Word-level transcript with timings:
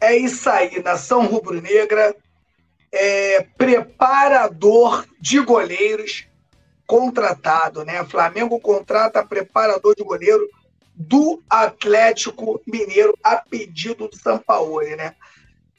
É 0.00 0.16
isso 0.18 0.50
aí, 0.50 0.82
nação 0.82 1.24
rubro-negra, 1.26 2.14
é, 2.92 3.46
preparador 3.56 5.06
de 5.18 5.40
goleiros 5.40 6.26
contratado, 6.86 7.86
né? 7.86 8.04
Flamengo 8.04 8.60
contrata 8.60 9.24
preparador 9.24 9.94
de 9.96 10.04
goleiro 10.04 10.46
do 10.94 11.42
Atlético 11.48 12.60
Mineiro 12.66 13.18
a 13.24 13.36
pedido 13.36 14.08
do 14.08 14.16
Sampaoli, 14.16 14.94
né? 14.94 15.14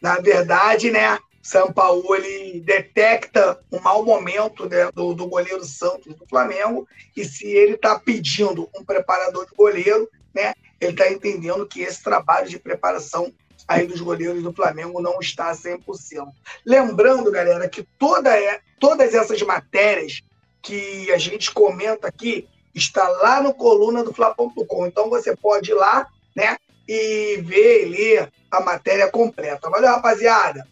Na 0.06 0.20
verdade, 0.20 0.92
né, 0.92 1.18
Sampaoli 1.42 2.60
detecta 2.60 3.60
um 3.72 3.80
mau 3.80 4.06
momento 4.06 4.70
né, 4.70 4.92
do, 4.94 5.16
do 5.16 5.26
goleiro 5.26 5.66
Santos 5.66 6.14
do 6.14 6.28
Flamengo 6.28 6.88
e 7.18 7.26
se 7.26 7.48
ele 7.48 7.74
está 7.74 7.98
pedindo 7.98 8.70
um 8.78 8.86
preparador 8.86 9.48
de 9.48 9.56
goleiro, 9.56 10.08
né, 10.32 10.54
ele 10.80 10.92
está 10.92 11.12
entendendo 11.12 11.66
que 11.66 11.82
esse 11.82 12.04
trabalho 12.04 12.48
de 12.48 12.60
preparação 12.60 13.34
aí 13.68 13.88
dos 13.88 14.00
goleiros 14.00 14.44
do 14.44 14.54
Flamengo 14.54 15.02
não 15.02 15.20
está 15.20 15.52
100%. 15.52 16.28
Lembrando, 16.64 17.32
galera, 17.32 17.68
que 17.68 17.82
toda, 17.98 18.30
é, 18.30 18.62
todas 18.80 19.16
essas 19.16 19.42
matérias 19.42 20.22
que 20.62 21.12
a 21.12 21.18
gente 21.18 21.50
comenta 21.50 22.08
aqui 22.08 22.48
está 22.76 23.10
lá 23.10 23.42
no 23.42 23.56
coluna 23.56 24.04
do 24.04 24.14
Fla.com. 24.14 24.86
Então 24.86 25.10
você 25.10 25.36
pode 25.36 25.72
ir 25.72 25.74
lá, 25.74 26.08
né, 26.36 26.58
e 26.88 27.38
ver 27.38 27.84
e 27.84 27.90
ler 27.90 28.32
a 28.52 28.60
matéria 28.62 29.10
completa. 29.10 29.70
Valeu, 29.70 29.90
rapaziada? 29.90 30.68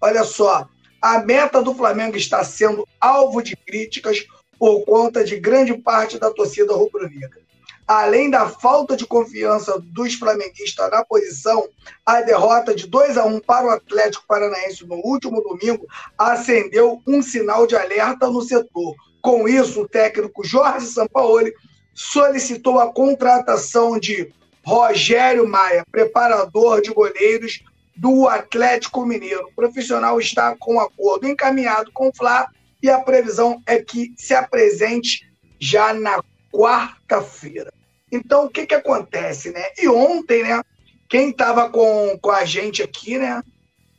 Olha 0.00 0.24
só, 0.24 0.68
a 1.00 1.18
meta 1.20 1.62
do 1.62 1.74
Flamengo 1.74 2.16
está 2.16 2.42
sendo 2.44 2.86
alvo 3.00 3.42
de 3.42 3.56
críticas 3.56 4.26
por 4.58 4.84
conta 4.84 5.24
de 5.24 5.38
grande 5.38 5.76
parte 5.76 6.18
da 6.18 6.30
torcida 6.30 6.74
rubro-negra 6.74 7.46
além 7.86 8.28
da 8.28 8.48
falta 8.48 8.96
de 8.96 9.06
confiança 9.06 9.78
dos 9.78 10.14
flamenguistas 10.14 10.90
na 10.90 11.04
posição, 11.04 11.68
a 12.04 12.20
derrota 12.20 12.74
de 12.74 12.86
2 12.86 13.16
a 13.16 13.24
1 13.24 13.40
para 13.40 13.66
o 13.66 13.70
Atlético 13.70 14.24
Paranaense 14.26 14.84
no 14.84 14.96
último 14.96 15.40
domingo 15.40 15.86
acendeu 16.18 17.00
um 17.06 17.22
sinal 17.22 17.66
de 17.66 17.76
alerta 17.76 18.26
no 18.26 18.42
setor. 18.42 18.94
Com 19.22 19.48
isso, 19.48 19.82
o 19.82 19.88
técnico 19.88 20.44
Jorge 20.44 20.86
Sampaoli 20.86 21.52
solicitou 21.94 22.80
a 22.80 22.92
contratação 22.92 23.98
de 23.98 24.32
Rogério 24.66 25.46
Maia, 25.46 25.84
preparador 25.92 26.82
de 26.82 26.92
goleiros 26.92 27.62
do 27.94 28.26
Atlético 28.26 29.06
Mineiro. 29.06 29.46
O 29.46 29.54
profissional 29.54 30.18
está 30.18 30.56
com 30.58 30.80
acordo 30.80 31.28
encaminhado 31.28 31.92
com 31.92 32.08
o 32.08 32.12
Fla 32.12 32.48
e 32.82 32.90
a 32.90 32.98
previsão 32.98 33.62
é 33.64 33.80
que 33.80 34.12
se 34.16 34.34
apresente 34.34 35.24
já 35.60 35.94
na 35.94 36.20
quarta-feira. 36.52 37.72
Então, 38.10 38.46
o 38.46 38.50
que, 38.50 38.66
que 38.66 38.74
acontece, 38.74 39.52
né? 39.52 39.66
E 39.78 39.88
ontem, 39.88 40.42
né? 40.42 40.60
Quem 41.08 41.30
estava 41.30 41.70
com, 41.70 42.18
com 42.20 42.32
a 42.32 42.44
gente 42.44 42.82
aqui, 42.82 43.18
né? 43.18 43.40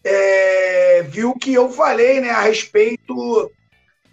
É, 0.03 1.01
viu 1.03 1.33
que 1.33 1.53
eu 1.53 1.71
falei, 1.71 2.19
né? 2.19 2.31
A 2.31 2.41
respeito 2.41 3.49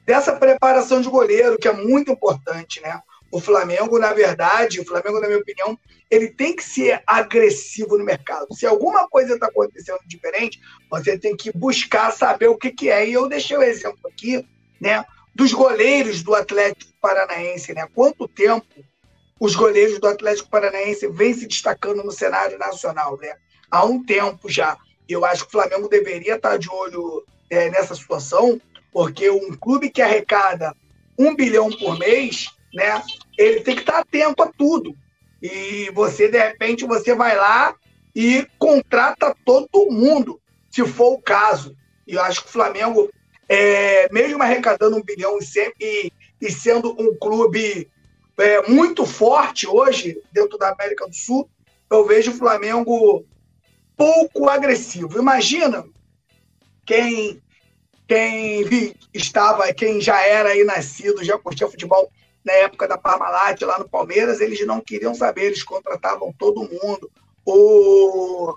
dessa 0.06 0.32
preparação 0.32 1.00
de 1.00 1.08
goleiro, 1.08 1.58
que 1.58 1.66
é 1.66 1.72
muito 1.72 2.12
importante, 2.12 2.80
né? 2.80 3.02
O 3.34 3.40
Flamengo, 3.40 3.98
na 3.98 4.12
verdade, 4.12 4.80
o 4.80 4.84
Flamengo, 4.84 5.18
na 5.18 5.26
minha 5.26 5.40
opinião, 5.40 5.76
ele 6.08 6.28
tem 6.28 6.54
que 6.54 6.62
ser 6.62 7.02
agressivo 7.04 7.98
no 7.98 8.04
mercado. 8.04 8.46
Se 8.54 8.64
alguma 8.64 9.08
coisa 9.08 9.34
está 9.34 9.46
acontecendo 9.46 9.98
diferente, 10.06 10.60
você 10.88 11.18
tem 11.18 11.36
que 11.36 11.50
buscar 11.50 12.12
saber 12.12 12.46
o 12.46 12.56
que, 12.56 12.70
que 12.70 12.88
é. 12.88 13.08
E 13.08 13.12
eu 13.12 13.28
deixei 13.28 13.56
o 13.56 13.62
exemplo 13.64 13.98
aqui, 14.04 14.46
né? 14.80 15.04
Dos 15.34 15.52
goleiros 15.52 16.22
do 16.22 16.32
Atlético 16.32 16.92
Paranaense, 17.00 17.74
né? 17.74 17.88
Quanto 17.92 18.28
tempo 18.28 18.84
os 19.40 19.56
goleiros 19.56 19.98
do 19.98 20.06
Atlético 20.06 20.48
Paranaense 20.48 21.08
vêm 21.08 21.34
se 21.34 21.48
destacando 21.48 22.04
no 22.04 22.12
cenário 22.12 22.56
nacional, 22.56 23.18
né? 23.18 23.34
Há 23.68 23.84
um 23.84 24.00
tempo 24.00 24.48
já. 24.48 24.78
Eu 25.08 25.24
acho 25.24 25.42
que 25.42 25.48
o 25.48 25.60
Flamengo 25.60 25.88
deveria 25.88 26.36
estar 26.36 26.56
de 26.56 26.70
olho 26.70 27.24
é, 27.50 27.68
nessa 27.68 27.96
situação, 27.96 28.60
porque 28.92 29.28
um 29.28 29.56
clube 29.56 29.90
que 29.90 30.00
arrecada 30.00 30.72
um 31.18 31.34
bilhão 31.34 31.68
por 31.68 31.98
mês, 31.98 32.46
né? 32.72 33.02
Ele 33.36 33.60
tem 33.60 33.74
que 33.74 33.82
estar 33.82 33.98
atento 33.98 34.42
a 34.42 34.46
tudo. 34.46 34.94
E 35.42 35.90
você, 35.90 36.28
de 36.28 36.38
repente, 36.38 36.86
você 36.86 37.14
vai 37.14 37.36
lá 37.36 37.74
e 38.14 38.46
contrata 38.58 39.34
todo 39.44 39.90
mundo, 39.90 40.40
se 40.70 40.84
for 40.86 41.12
o 41.12 41.20
caso. 41.20 41.76
E 42.06 42.14
eu 42.14 42.22
acho 42.22 42.42
que 42.42 42.48
o 42.48 42.52
Flamengo, 42.52 43.10
é, 43.48 44.10
mesmo 44.12 44.42
arrecadando 44.42 44.96
um 44.96 45.02
bilhão 45.02 45.38
e, 45.80 46.12
e 46.40 46.50
sendo 46.50 46.92
um 46.98 47.16
clube 47.16 47.90
é, 48.38 48.68
muito 48.68 49.04
forte 49.04 49.66
hoje 49.66 50.20
dentro 50.32 50.56
da 50.56 50.70
América 50.70 51.06
do 51.06 51.14
Sul, 51.14 51.48
eu 51.90 52.06
vejo 52.06 52.30
o 52.30 52.36
Flamengo 52.36 53.24
pouco 53.96 54.48
agressivo. 54.48 55.18
Imagina 55.18 55.84
quem 56.84 57.40
quem 58.06 58.94
estava, 59.14 59.72
quem 59.72 59.98
já 59.98 60.22
era 60.26 60.50
aí 60.50 60.62
nascido, 60.62 61.24
já 61.24 61.38
curtia 61.38 61.68
futebol 61.68 62.10
na 62.44 62.52
época 62.52 62.86
da 62.86 62.98
Parmalat 62.98 63.60
lá 63.62 63.78
no 63.78 63.88
Palmeiras, 63.88 64.40
eles 64.40 64.64
não 64.66 64.80
queriam 64.80 65.14
saber, 65.14 65.46
eles 65.46 65.62
contratavam 65.62 66.32
todo 66.38 66.68
mundo. 66.68 67.10
O, 67.44 68.54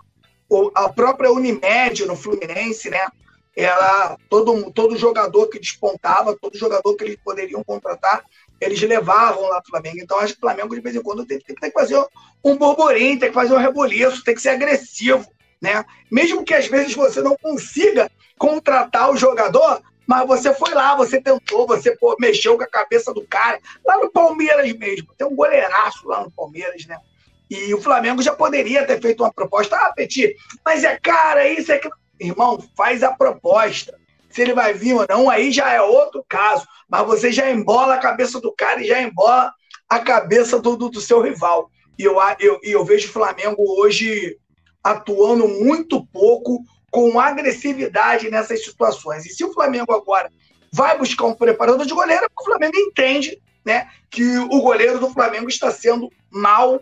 o, 0.50 0.72
a 0.76 0.90
própria 0.90 1.32
Unimed 1.32 2.06
no 2.06 2.16
Fluminense, 2.16 2.90
né? 2.90 3.08
Ela, 3.56 4.18
todo, 4.30 4.72
todo 4.72 4.98
jogador 4.98 5.48
que 5.48 5.60
despontava, 5.60 6.38
todo 6.40 6.58
jogador 6.58 6.96
que 6.96 7.04
eles 7.04 7.18
poderiam 7.24 7.64
contratar, 7.64 8.24
eles 8.62 8.80
levavam 8.82 9.50
lá 9.50 9.60
o 9.60 9.68
Flamengo. 9.68 9.98
Então, 10.00 10.20
acho 10.20 10.34
que 10.34 10.40
o 10.40 10.42
Flamengo, 10.42 10.76
de 10.76 10.82
vez 10.82 10.96
em 10.96 11.02
quando, 11.02 11.26
tem, 11.26 11.40
tem, 11.40 11.56
tem, 11.56 11.72
que 11.72 11.80
fazer 11.80 12.00
um 12.44 12.56
burburinho, 12.56 13.20
tem 13.20 13.30
que 13.30 13.36
fazer 13.36 13.56
um 13.56 13.60
reboliço, 13.60 14.24
tem 14.24 14.36
que 14.36 14.42
ser 14.42 14.50
agressivo. 14.50 15.28
Né? 15.60 15.84
Mesmo 16.12 16.44
que 16.44 16.54
às 16.54 16.68
vezes 16.68 16.94
você 16.94 17.20
não 17.22 17.36
consiga 17.36 18.12
contratar 18.38 19.10
o 19.10 19.18
jogador, 19.18 19.82
mas 20.08 20.26
você 20.26 20.54
foi 20.54 20.74
lá, 20.74 20.96
você 20.96 21.22
tentou, 21.22 21.68
você 21.68 21.96
pô, 21.96 22.16
mexeu 22.20 22.58
com 22.58 22.64
a 22.64 22.68
cabeça 22.68 23.14
do 23.14 23.28
cara. 23.28 23.60
Lá 23.86 23.98
no 23.98 24.10
Palmeiras 24.10 24.72
mesmo, 24.74 25.14
tem 25.18 25.28
um 25.28 25.36
goleiraço 25.36 26.08
lá 26.08 26.24
no 26.24 26.32
Palmeiras, 26.32 26.86
né? 26.86 26.98
E 27.50 27.74
o 27.74 27.82
Flamengo 27.82 28.22
já 28.22 28.34
poderia 28.34 28.86
ter 28.86 29.02
feito 29.02 29.24
uma 29.24 29.34
proposta. 29.34 29.76
Ah, 29.76 29.94
Petit, 29.94 30.36
mas 30.66 30.84
é 30.84 30.98
cara, 30.98 31.48
isso 31.48 31.72
é 31.72 31.78
que. 31.78 31.90
Irmão, 32.20 32.58
faz 32.76 33.04
a 33.04 33.12
proposta 33.12 33.96
se 34.30 34.42
ele 34.42 34.54
vai 34.54 34.74
vir 34.74 34.94
ou 34.94 35.06
não, 35.10 35.30
aí 35.30 35.52
já 35.52 35.72
é 35.72 35.82
outro 35.82 36.24
caso. 36.28 36.66
Mas 36.90 37.06
você 37.06 37.32
já 37.32 37.50
embola 37.50 37.96
a 37.96 38.00
cabeça 38.00 38.40
do 38.40 38.52
cara 38.52 38.82
e 38.82 38.88
já 38.88 39.02
embola 39.02 39.52
a 39.90 40.00
cabeça 40.00 40.60
do, 40.60 40.76
do, 40.76 40.90
do 40.90 41.02
seu 41.02 41.22
rival. 41.22 41.70
E 41.98 42.04
eu, 42.04 42.18
eu, 42.40 42.60
eu 42.64 42.86
vejo 42.86 43.10
o 43.10 43.12
Flamengo 43.12 43.64
hoje 43.80 44.38
atuando 44.84 45.48
muito 45.48 46.06
pouco 46.08 46.62
com 46.92 47.20
agressividade 47.20 48.30
nessas 48.30 48.64
situações. 48.64 49.26
E 49.26 49.30
se 49.30 49.44
o 49.44 49.54
Flamengo 49.54 49.94
agora 49.94 50.32
vai 50.72 50.98
buscar 50.98 51.26
um 51.26 51.34
preparador 51.34 51.86
de 51.86 51.94
goleiro, 51.94 52.26
é 52.26 52.30
porque 52.30 52.44
o 52.44 52.46
Flamengo 52.46 52.78
entende 52.78 53.42
né, 53.66 53.90
que 54.10 54.38
o 54.38 54.62
goleiro 54.62 55.00
do 55.00 55.10
Flamengo 55.10 55.50
está 55.50 55.72
sendo 55.72 56.10
mal 56.32 56.82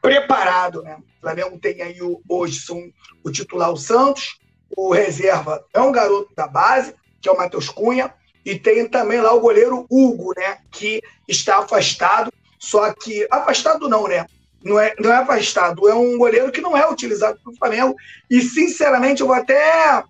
preparado. 0.00 0.82
Né? 0.82 0.96
O 0.96 1.20
Flamengo 1.20 1.58
tem 1.58 1.80
aí 1.82 1.98
hoje 2.28 2.60
são, 2.60 2.92
o 3.22 3.30
titular 3.30 3.70
o 3.70 3.76
Santos, 3.76 4.40
o 4.76 4.92
reserva 4.92 5.64
é 5.72 5.80
um 5.80 5.92
garoto 5.92 6.34
da 6.34 6.46
base, 6.46 6.94
que 7.20 7.28
é 7.28 7.32
o 7.32 7.36
Matheus 7.36 7.68
Cunha, 7.68 8.12
e 8.44 8.58
tem 8.58 8.88
também 8.88 9.20
lá 9.20 9.32
o 9.32 9.40
goleiro 9.40 9.86
Hugo, 9.88 10.32
né, 10.36 10.58
que 10.70 11.00
está 11.28 11.58
afastado, 11.58 12.32
só 12.58 12.92
que 12.92 13.26
afastado 13.30 13.88
não, 13.88 14.08
né? 14.08 14.26
Não 14.64 14.78
é, 14.78 14.94
não 14.98 15.12
é 15.12 15.16
afastado, 15.16 15.88
é 15.88 15.94
um 15.94 16.16
goleiro 16.16 16.52
que 16.52 16.60
não 16.60 16.76
é 16.76 16.88
utilizado 16.88 17.38
pelo 17.42 17.56
Flamengo, 17.56 17.96
e 18.30 18.40
sinceramente 18.40 19.20
eu 19.20 19.26
vou 19.26 19.36
até 19.36 20.04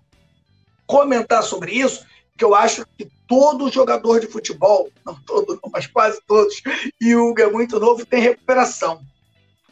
comentar 0.85 1.41
sobre 1.43 1.71
isso, 1.71 2.05
que 2.37 2.43
eu 2.43 2.53
acho 2.53 2.85
que 2.97 3.09
todo 3.27 3.71
jogador 3.71 4.19
de 4.19 4.27
futebol, 4.27 4.89
não 5.05 5.15
todo, 5.25 5.59
não, 5.63 5.71
mas 5.71 5.87
quase 5.87 6.21
todos, 6.27 6.61
e 7.01 7.15
o 7.15 7.29
Hugo 7.29 7.41
é 7.41 7.49
muito 7.49 7.79
novo, 7.79 8.05
tem 8.05 8.21
recuperação. 8.21 9.01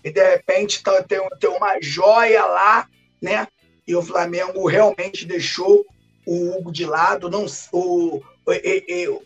E 0.04 0.10
de 0.10 0.24
repente 0.24 0.82
tá, 0.82 1.04
tem, 1.04 1.20
tem 1.40 1.50
uma 1.50 1.80
joia 1.80 2.44
lá, 2.46 2.88
né? 3.22 3.48
e 3.88 3.96
o 3.96 4.02
Flamengo 4.02 4.66
realmente 4.68 5.26
deixou 5.26 5.86
o 6.26 6.58
Hugo 6.58 6.72
de 6.72 6.86
lado. 6.86 7.30
Não, 7.30 7.46
o, 7.72 8.18
o, 8.18 8.22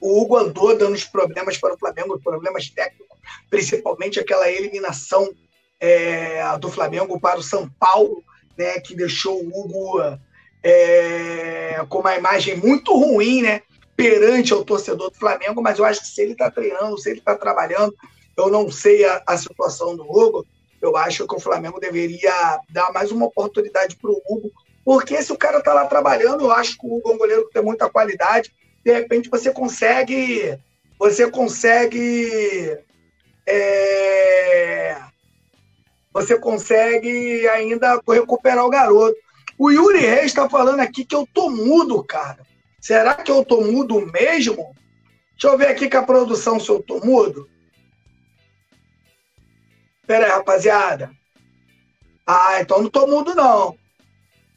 o 0.02 0.22
Hugo 0.22 0.38
andou 0.38 0.78
dando 0.78 0.96
os 0.96 1.06
problemas 1.06 1.58
para 1.58 1.76
o 1.76 1.78
Flamengo, 1.78 2.20
problemas 2.20 2.70
técnicos, 2.70 3.18
principalmente 3.50 4.20
aquela 4.20 4.50
eliminação 4.50 5.30
é, 5.80 6.58
do 6.58 6.70
Flamengo 6.70 7.20
para 7.20 7.40
o 7.40 7.44
São 7.44 7.70
Paulo, 7.80 8.24
né, 8.58 8.80
que 8.80 8.96
deixou 8.96 9.44
o 9.44 9.48
Hugo 9.48 10.00
é, 10.64 11.84
com 11.90 12.00
uma 12.00 12.16
imagem 12.16 12.56
muito 12.56 12.98
ruim, 12.98 13.42
né, 13.42 13.62
perante 13.96 14.54
ao 14.54 14.66
torcedor 14.66 15.10
do 15.10 15.18
Flamengo, 15.18 15.62
mas 15.62 15.80
eu 15.80 15.86
acho 15.86 16.02
que 16.02 16.08
se 16.08 16.22
ele 16.22 16.34
está 16.34 16.50
treinando, 16.50 16.98
se 16.98 17.10
ele 17.10 17.20
está 17.20 17.36
trabalhando, 17.36 17.94
eu 18.38 18.50
não 18.50 18.72
sei 18.72 19.06
a, 19.06 19.22
a 19.26 19.38
situação 19.38 19.96
do 19.96 20.04
Hugo, 20.04 20.46
eu 20.82 20.96
acho 20.98 21.28
que 21.28 21.36
o 21.36 21.40
Flamengo 21.40 21.80
deveria 21.80 22.60
dar 22.70 22.92
mais 22.92 23.12
uma 23.12 23.26
oportunidade 23.26 23.96
para 23.96 24.12
o 24.12 24.22
Hugo 24.28 24.52
Porque 24.84 25.22
se 25.24 25.32
o 25.32 25.38
cara 25.38 25.62
tá 25.62 25.74
lá 25.74 25.86
trabalhando, 25.88 26.44
eu 26.44 26.52
acho 26.52 26.78
que 26.78 26.86
o 26.86 26.98
Hugo 26.98 27.12
é 27.12 27.14
um 27.16 27.18
goleiro 27.18 27.48
que 27.48 27.54
tem 27.54 27.64
muita 27.64 27.90
qualidade, 27.90 28.54
de 28.86 28.94
repente 28.94 29.30
você 29.30 29.52
consegue. 29.52 30.60
Você 31.00 31.30
consegue. 31.30 32.78
É, 33.48 34.96
você 36.16 36.40
consegue 36.40 37.46
ainda 37.50 38.00
recuperar 38.08 38.64
o 38.66 38.70
garoto. 38.70 39.18
O 39.60 39.70
Yuri 39.70 40.00
Reis 40.00 40.28
está 40.28 40.50
falando 40.50 40.80
aqui 40.80 41.04
que 41.04 41.14
eu 41.14 41.28
tô 41.34 41.50
mudo, 41.50 42.02
cara. 42.06 42.40
Será 42.80 43.16
que 43.16 43.30
eu 43.30 43.44
tô 43.44 43.60
mudo 43.60 44.00
mesmo? 44.14 44.74
Deixa 45.34 45.54
eu 45.54 45.58
ver 45.58 45.68
aqui 45.68 45.90
com 45.90 45.98
a 45.98 46.04
produção 46.04 46.58
se 46.58 46.70
eu 46.70 46.82
tô 46.82 47.02
mudo. 47.02 47.50
Pera 50.08 50.28
aí, 50.28 50.32
rapaziada. 50.32 51.12
Ah, 52.26 52.62
então 52.62 52.82
não 52.82 52.90
tô 52.90 53.06
mudo, 53.08 53.36
não. 53.36 53.78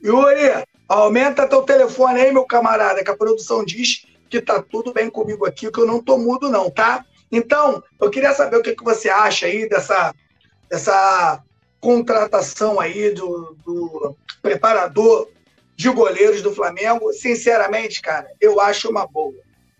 Yuri, 0.01 0.65
aumenta 0.89 1.49
teu 1.49 1.63
telefone 1.63 2.21
aí, 2.21 2.33
meu 2.33 2.45
camarada, 2.45 3.03
que 3.03 3.11
a 3.11 3.17
produção 3.17 3.65
diz 3.65 4.07
que 4.31 4.41
tá 4.41 4.63
tudo 4.63 4.93
bem 4.93 5.11
comigo 5.11 5.45
aqui, 5.45 5.73
que 5.73 5.81
eu 5.81 5.87
não 5.87 6.01
tô 6.01 6.19
mudo, 6.19 6.49
não, 6.49 6.71
tá? 6.71 7.05
Então, 7.33 7.83
eu 8.01 8.11
queria 8.11 8.33
saber 8.33 8.59
o 8.59 8.63
que, 8.63 8.77
que 8.77 8.85
você 8.85 9.09
acha 9.09 9.47
aí 9.47 9.69
dessa, 9.69 10.15
dessa 10.71 11.43
contratação 11.81 12.81
aí 12.81 13.11
do, 13.11 13.57
do 13.65 14.17
preparador 14.43 15.29
de 15.77 15.89
goleiros 15.91 16.43
do 16.43 16.55
Flamengo. 16.55 17.13
Sinceramente, 17.13 18.03
cara, 18.03 18.31
eu 18.41 18.61
acho 18.61 18.91
uma 18.91 19.07
boa. 19.07 19.35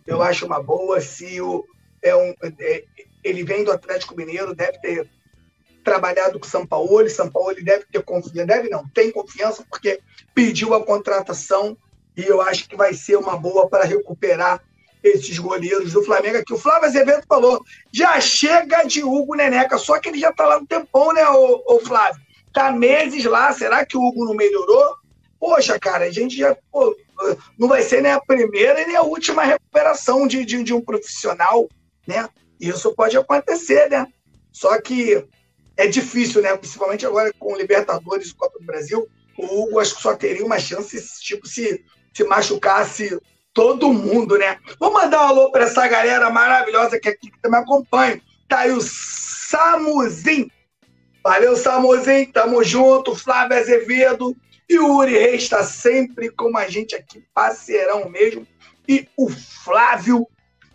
Eu 0.07 0.23
acho 0.23 0.47
uma 0.47 0.63
boa 0.63 1.01
se 1.01 1.41
o, 1.41 1.65
é 2.03 2.15
um, 2.15 2.35
é, 2.61 2.85
ele 3.23 3.45
vem 3.45 3.65
do 3.65 3.73
Atlético 3.73 4.17
Mineiro, 4.17 4.55
deve 4.55 4.79
ter 4.79 5.09
trabalhado 5.85 6.39
com 6.39 6.47
o 6.47 6.49
São 6.49 6.67
Paulo, 6.67 7.09
São 7.09 7.31
Paulo 7.31 7.55
deve 7.63 7.85
ter 7.91 8.03
confiança, 8.03 8.47
deve 8.47 8.69
não, 8.69 8.87
tem 8.89 9.11
confiança 9.11 9.65
porque 9.69 10.01
pediu 10.35 10.75
a 10.75 10.85
contratação 10.85 11.77
e 12.17 12.25
eu 12.25 12.41
acho 12.41 12.69
que 12.69 12.77
vai 12.77 12.93
ser 12.95 13.17
uma 13.17 13.37
boa 13.37 13.69
para 13.69 13.85
recuperar 13.85 14.63
esses 15.03 15.39
goleiros 15.39 15.93
do 15.93 16.05
Flamengo 16.05 16.39
aqui. 16.39 16.53
O 16.53 16.59
Flávio 16.59 16.89
Azevedo 16.89 17.23
falou, 17.29 17.63
já 17.93 18.21
chega 18.21 18.85
de 18.85 19.03
Hugo 19.03 19.35
Neneca, 19.35 19.79
só 19.79 19.99
que 19.99 20.09
ele 20.09 20.19
já 20.19 20.31
está 20.31 20.47
lá 20.47 20.61
no 20.61 20.67
tempão, 20.67 21.13
né, 21.13 21.27
o, 21.29 21.81
Flávio? 21.81 22.21
Tá 22.53 22.73
meses 22.73 23.25
lá, 23.25 23.53
será 23.53 23.85
que 23.85 23.97
o 23.97 24.03
Hugo 24.03 24.25
não 24.25 24.35
melhorou? 24.35 24.97
Poxa, 25.39 25.79
cara, 25.79 26.07
a 26.07 26.11
gente 26.11 26.37
já 26.37 26.57
pô, 26.73 26.97
não 27.59 27.69
vai 27.69 27.83
ser 27.83 28.03
nem 28.03 28.13
a 28.13 28.21
primeira 28.21 28.85
nem 28.87 28.97
a 28.97 29.03
última 29.03 29.45
recuperação 29.45 30.27
de, 30.27 30.45
de, 30.45 30.63
de 30.65 30.75
um 30.75 30.81
profissional, 30.81 31.69
né? 32.07 32.29
Isso 32.59 32.93
pode 32.95 33.17
acontecer, 33.17 33.89
né? 33.89 34.07
Só 34.51 34.81
que 34.81 35.25
é 35.77 35.87
difícil, 35.87 36.43
né? 36.43 36.57
Principalmente 36.57 37.07
agora 37.07 37.33
com 37.39 37.57
Libertadores 37.57 38.31
e 38.31 38.35
Copa 38.35 38.59
do 38.59 38.67
Brasil, 38.67 39.07
o 39.37 39.63
Hugo 39.63 39.79
acho 39.79 39.95
que 39.95 40.03
só 40.03 40.17
teria 40.17 40.45
uma 40.45 40.59
chance 40.59 41.01
tipo 41.21 41.47
se 41.47 41.85
se 42.13 42.25
machucasse 42.25 43.17
todo 43.59 43.93
mundo, 43.93 44.39
né? 44.39 44.57
Vou 44.79 44.93
mandar 44.93 45.21
um 45.21 45.29
alô 45.31 45.51
para 45.51 45.65
essa 45.65 45.89
galera 45.89 46.31
maravilhosa 46.31 46.97
que 46.97 47.09
aqui 47.09 47.29
que 47.29 47.43
também 47.43 47.59
acompanha. 47.59 48.23
Tá 48.49 48.61
aí 48.61 48.71
o 48.71 48.81
Samuzinho. 48.81 50.49
Valeu, 51.25 51.57
Samuzinho. 51.57 52.33
Tamo 52.33 52.63
junto. 52.63 53.17
Flávio 53.17 53.59
Azevedo. 53.59 54.37
E 54.69 54.79
o 54.79 54.95
Uri 54.95 55.19
Reis 55.19 55.43
está 55.43 55.65
sempre 55.65 56.31
com 56.31 56.57
a 56.57 56.69
gente 56.69 56.95
aqui, 56.95 57.25
parceirão 57.35 58.09
mesmo. 58.09 58.47
E 58.89 59.09
o 59.17 59.29
Flávio 59.29 60.25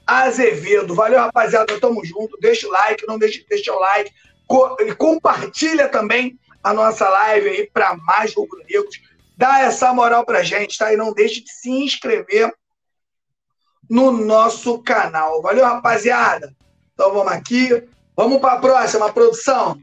Azevedo. 0.06 0.94
Valeu, 0.94 1.20
rapaziada. 1.20 1.80
Tamo 1.80 2.04
junto. 2.04 2.38
Deixa 2.42 2.68
o 2.68 2.72
like, 2.72 3.08
não 3.08 3.18
deixe 3.18 3.40
de 3.40 3.48
deixar 3.48 3.76
o 3.76 3.80
like. 3.80 4.12
E 4.82 4.94
compartilha 4.94 5.88
também 5.88 6.38
a 6.62 6.74
nossa 6.74 7.08
live 7.08 7.48
aí 7.48 7.70
para 7.74 7.96
mais 7.96 8.34
rubro-negros. 8.34 9.00
Dá 9.38 9.62
essa 9.62 9.94
moral 9.94 10.26
pra 10.26 10.44
gente, 10.44 10.78
tá? 10.78 10.92
E 10.92 10.98
não 10.98 11.14
deixe 11.14 11.42
de 11.42 11.50
se 11.50 11.70
inscrever 11.70 12.54
no 13.94 14.12
nosso 14.12 14.80
canal. 14.80 15.40
Valeu, 15.40 15.64
rapaziada? 15.64 16.52
Então 16.96 17.14
vamos 17.14 17.32
aqui. 17.32 17.88
Vamos 18.16 18.42
para 18.42 18.54
a 18.54 18.60
próxima 18.60 19.14
produção. 19.14 19.80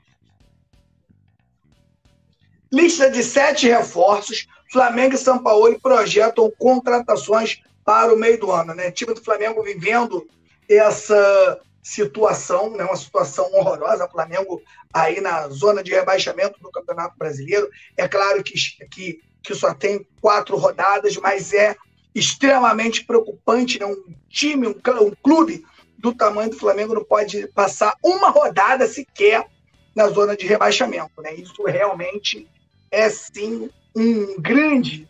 Lista 2.72 3.08
de 3.08 3.22
sete 3.22 3.68
reforços. 3.68 4.48
Flamengo 4.72 5.14
e 5.14 5.18
São 5.18 5.38
Paulo 5.40 5.78
projetam 5.78 6.52
contratações 6.58 7.62
para 7.84 8.12
o 8.12 8.18
meio 8.18 8.40
do 8.40 8.50
ano. 8.50 8.74
Né? 8.74 8.90
Time 8.90 9.14
do 9.14 9.22
Flamengo 9.22 9.62
vivendo 9.62 10.26
essa 10.68 11.60
situação, 11.80 12.76
né? 12.76 12.82
uma 12.82 12.96
situação 12.96 13.48
horrorosa. 13.52 14.06
O 14.06 14.10
Flamengo 14.10 14.60
aí 14.92 15.20
na 15.20 15.48
zona 15.50 15.84
de 15.84 15.92
rebaixamento 15.92 16.58
do 16.58 16.72
Campeonato 16.72 17.16
Brasileiro. 17.16 17.70
É 17.96 18.08
claro 18.08 18.42
que, 18.42 18.54
que, 18.90 19.20
que 19.40 19.54
só 19.54 19.72
tem 19.72 20.04
quatro 20.20 20.56
rodadas, 20.56 21.16
mas 21.16 21.52
é 21.52 21.76
extremamente 22.14 23.04
preocupante. 23.04 23.78
Né? 23.78 23.86
Um 23.86 24.14
time, 24.28 24.68
um, 24.68 24.74
um 25.02 25.12
clube 25.22 25.64
do 25.98 26.14
tamanho 26.14 26.50
do 26.50 26.56
Flamengo 26.56 26.94
não 26.94 27.04
pode 27.04 27.46
passar 27.48 27.94
uma 28.02 28.30
rodada 28.30 28.86
sequer 28.86 29.46
na 29.94 30.08
zona 30.08 30.36
de 30.36 30.46
rebaixamento. 30.46 31.20
Né? 31.20 31.34
Isso 31.34 31.62
realmente 31.64 32.48
é 32.90 33.08
sim 33.10 33.70
um 33.94 34.40
grande 34.40 35.08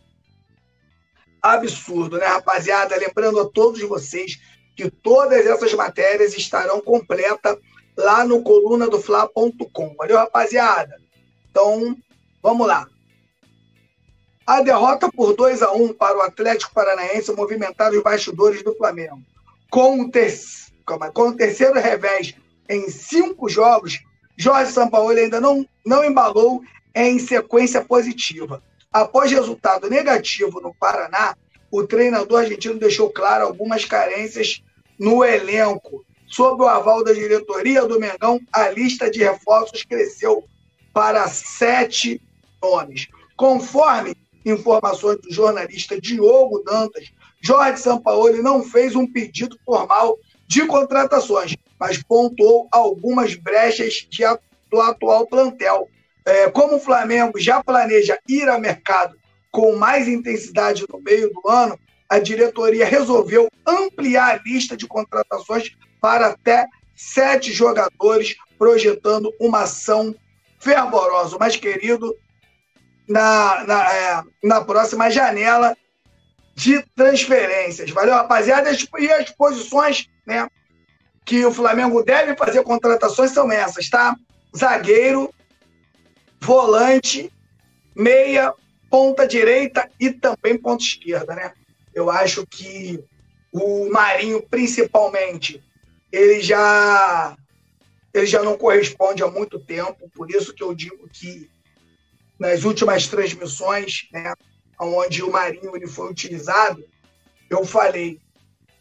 absurdo, 1.43 2.19
né, 2.19 2.27
rapaziada? 2.27 2.97
Lembrando 2.97 3.41
a 3.41 3.49
todos 3.49 3.81
vocês 3.83 4.39
que 4.77 4.91
todas 4.91 5.47
essas 5.47 5.73
matérias 5.75 6.37
estarão 6.37 6.81
completas 6.81 7.57
lá 7.97 8.25
no 8.25 8.43
coluna 8.43 8.89
do. 8.89 8.99
Valeu, 9.01 10.17
rapaziada? 10.17 10.97
Então, 11.51 11.97
vamos 12.43 12.67
lá. 12.67 12.87
A 14.47 14.63
derrota 14.63 15.11
por 15.11 15.35
2 15.35 15.63
a 15.63 15.73
1 15.73 15.93
para 15.95 16.19
o 16.19 16.23
Atlético 16.23 16.75
Paranaense 16.75 17.33
movimentaram 17.33 17.97
os 17.97 18.03
bastidores 18.03 18.63
do 18.63 18.75
Flamengo. 18.75 19.23
Com 19.71 20.01
o, 20.01 20.11
ter... 20.11 20.33
Com 21.15 21.29
o 21.29 21.37
terceiro 21.37 21.79
revés 21.79 22.35
em 22.69 22.89
cinco 22.89 23.49
jogos, 23.49 24.01
Jorge 24.37 24.73
Sampaoli 24.73 25.21
ainda 25.21 25.41
não, 25.41 25.67
não 25.85 26.05
embalou 26.05 26.63
em 26.95 27.19
sequência 27.19 27.85
positiva. 27.85 28.63
Após 28.93 29.31
resultado 29.31 29.89
negativo 29.89 30.61
no 30.61 30.75
Paraná, 30.75 31.37
o 31.71 31.87
treinador 31.87 32.41
argentino 32.41 32.79
deixou 32.79 33.11
claro 33.11 33.47
algumas 33.47 33.85
carências 33.85 34.63
no 34.99 35.25
elenco. 35.25 36.05
Sob 36.27 36.63
o 36.63 36.69
aval 36.69 37.05
da 37.05 37.13
diretoria 37.13 37.87
do 37.87 38.01
Mengão, 38.01 38.41
a 38.53 38.69
lista 38.69 39.11
de 39.11 39.21
reforços 39.21 39.85
cresceu 39.85 40.45
para 40.93 41.29
sete 41.29 42.21
nomes. 42.63 43.09
Conforme 43.37 44.17
informações 44.45 45.19
do 45.19 45.33
jornalista 45.33 46.01
Diogo 46.01 46.63
Dantas, 46.65 47.11
Jorge 47.41 47.81
Sampaoli 47.81 48.43
não 48.43 48.63
fez 48.63 48.95
um 48.95 49.07
pedido 49.07 49.59
formal 49.65 50.19
de 50.47 50.67
contratações, 50.67 51.57
mas 51.79 52.03
pontuou 52.03 52.69
algumas 52.71 53.35
brechas 53.35 54.07
de, 54.11 54.23
do 54.71 54.81
atual 54.81 55.27
plantel, 55.27 55.89
é, 56.25 56.51
como 56.51 56.77
o 56.77 56.81
Flamengo 56.81 57.39
já 57.39 57.63
planeja 57.63 58.19
ir 58.29 58.49
ao 58.49 58.61
mercado 58.61 59.17
com 59.51 59.75
mais 59.77 60.07
intensidade 60.07 60.85
no 60.89 61.01
meio 61.01 61.33
do 61.33 61.49
ano, 61.49 61.79
a 62.09 62.19
diretoria 62.19 62.85
resolveu 62.85 63.49
ampliar 63.67 64.35
a 64.35 64.43
lista 64.45 64.77
de 64.77 64.87
contratações 64.87 65.71
para 66.01 66.29
até 66.29 66.67
sete 66.95 67.53
jogadores, 67.53 68.37
projetando 68.59 69.33
uma 69.41 69.63
ação 69.63 70.15
fervorosa. 70.59 71.37
O 71.37 71.39
mais 71.39 71.57
querido, 71.57 72.15
na, 73.11 73.65
na, 73.65 73.93
é, 73.93 74.23
na 74.45 74.65
próxima 74.65 75.11
janela 75.11 75.77
de 76.55 76.81
transferências. 76.95 77.91
Valeu, 77.91 78.15
rapaziada? 78.15 78.71
E 78.99 79.11
as 79.11 79.31
posições 79.31 80.09
né, 80.25 80.49
que 81.25 81.45
o 81.45 81.53
Flamengo 81.53 82.05
deve 82.05 82.37
fazer 82.37 82.63
contratações 82.63 83.33
são 83.33 83.51
essas, 83.51 83.91
tá? 83.91 84.15
Zagueiro, 84.57 85.35
volante, 86.41 87.33
meia, 87.97 88.55
ponta 88.89 89.27
direita 89.27 89.91
e 89.99 90.11
também 90.11 90.57
ponta 90.57 90.85
esquerda, 90.85 91.35
né? 91.35 91.53
Eu 91.93 92.11
acho 92.11 92.47
que 92.47 93.03
o 93.53 93.91
Marinho, 93.91 94.41
principalmente, 94.49 95.61
ele 96.13 96.41
já 96.41 97.37
ele 98.13 98.27
já 98.27 98.43
não 98.43 98.57
corresponde 98.57 99.23
há 99.23 99.29
muito 99.29 99.59
tempo, 99.59 100.11
por 100.15 100.31
isso 100.31 100.53
que 100.53 100.63
eu 100.63 100.75
digo 100.75 101.09
que 101.09 101.49
nas 102.41 102.65
últimas 102.65 103.07
transmissões, 103.07 104.09
né, 104.11 104.33
onde 104.81 105.23
o 105.23 105.31
Marinho 105.31 105.77
ele 105.77 105.87
foi 105.87 106.11
utilizado, 106.11 106.83
eu 107.49 107.65
falei 107.65 108.19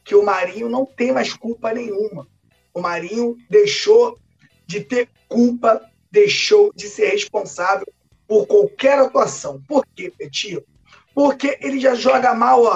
que 0.03 0.15
o 0.15 0.23
Marinho 0.23 0.69
não 0.69 0.85
tem 0.85 1.11
mais 1.11 1.33
culpa 1.33 1.73
nenhuma. 1.73 2.27
O 2.73 2.81
Marinho 2.81 3.37
deixou 3.49 4.17
de 4.65 4.81
ter 4.81 5.09
culpa 5.27 5.89
deixou 6.11 6.71
de 6.73 6.87
ser 6.87 7.09
responsável 7.09 7.87
por 8.27 8.47
qualquer 8.47 8.99
atuação. 8.99 9.61
Por 9.67 9.85
quê, 9.95 10.11
Petinho? 10.15 10.63
Porque 11.13 11.57
ele 11.61 11.79
já 11.79 11.95
joga 11.95 12.33
mal 12.33 12.63
ó. 12.63 12.75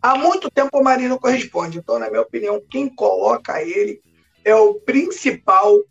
há 0.00 0.16
muito 0.16 0.50
tempo. 0.50 0.78
O 0.78 0.84
Marinho 0.84 1.10
não 1.10 1.18
corresponde. 1.18 1.78
Então, 1.78 1.98
na 1.98 2.08
minha 2.08 2.22
opinião, 2.22 2.62
quem 2.70 2.88
coloca 2.88 3.62
ele 3.62 4.00
é 4.44 4.54
o 4.54 4.74
principal 4.74 5.82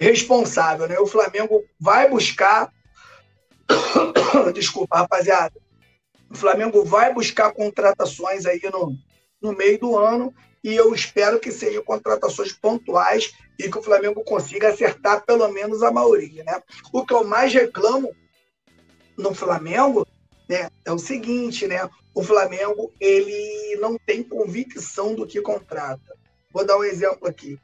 responsável. 0.00 0.88
Né? 0.88 0.98
O 0.98 1.06
Flamengo 1.06 1.62
vai 1.78 2.08
buscar 2.08 2.72
Desculpa, 4.54 4.98
rapaziada. 4.98 5.54
O 6.30 6.36
Flamengo 6.36 6.84
vai 6.84 7.12
buscar 7.12 7.52
contratações 7.52 8.46
aí 8.46 8.60
no, 8.72 8.94
no 9.40 9.56
meio 9.56 9.78
do 9.78 9.98
ano 9.98 10.34
e 10.62 10.74
eu 10.74 10.94
espero 10.94 11.40
que 11.40 11.50
sejam 11.50 11.82
contratações 11.82 12.52
pontuais 12.52 13.32
e 13.58 13.70
que 13.70 13.78
o 13.78 13.82
Flamengo 13.82 14.22
consiga 14.22 14.68
acertar 14.68 15.24
pelo 15.24 15.48
menos 15.48 15.82
a 15.82 15.90
maioria, 15.90 16.44
né? 16.44 16.62
O 16.92 17.04
que 17.04 17.14
eu 17.14 17.24
mais 17.24 17.52
reclamo 17.52 18.14
no 19.16 19.34
Flamengo, 19.34 20.06
né, 20.48 20.70
é 20.84 20.92
o 20.92 20.98
seguinte, 20.98 21.66
né? 21.66 21.88
O 22.14 22.22
Flamengo 22.22 22.92
ele 23.00 23.76
não 23.80 23.98
tem 23.98 24.22
convicção 24.22 25.14
do 25.14 25.26
que 25.26 25.40
contrata. 25.40 26.16
Vou 26.52 26.64
dar 26.64 26.78
um 26.78 26.84
exemplo 26.84 27.28
aqui. 27.28 27.58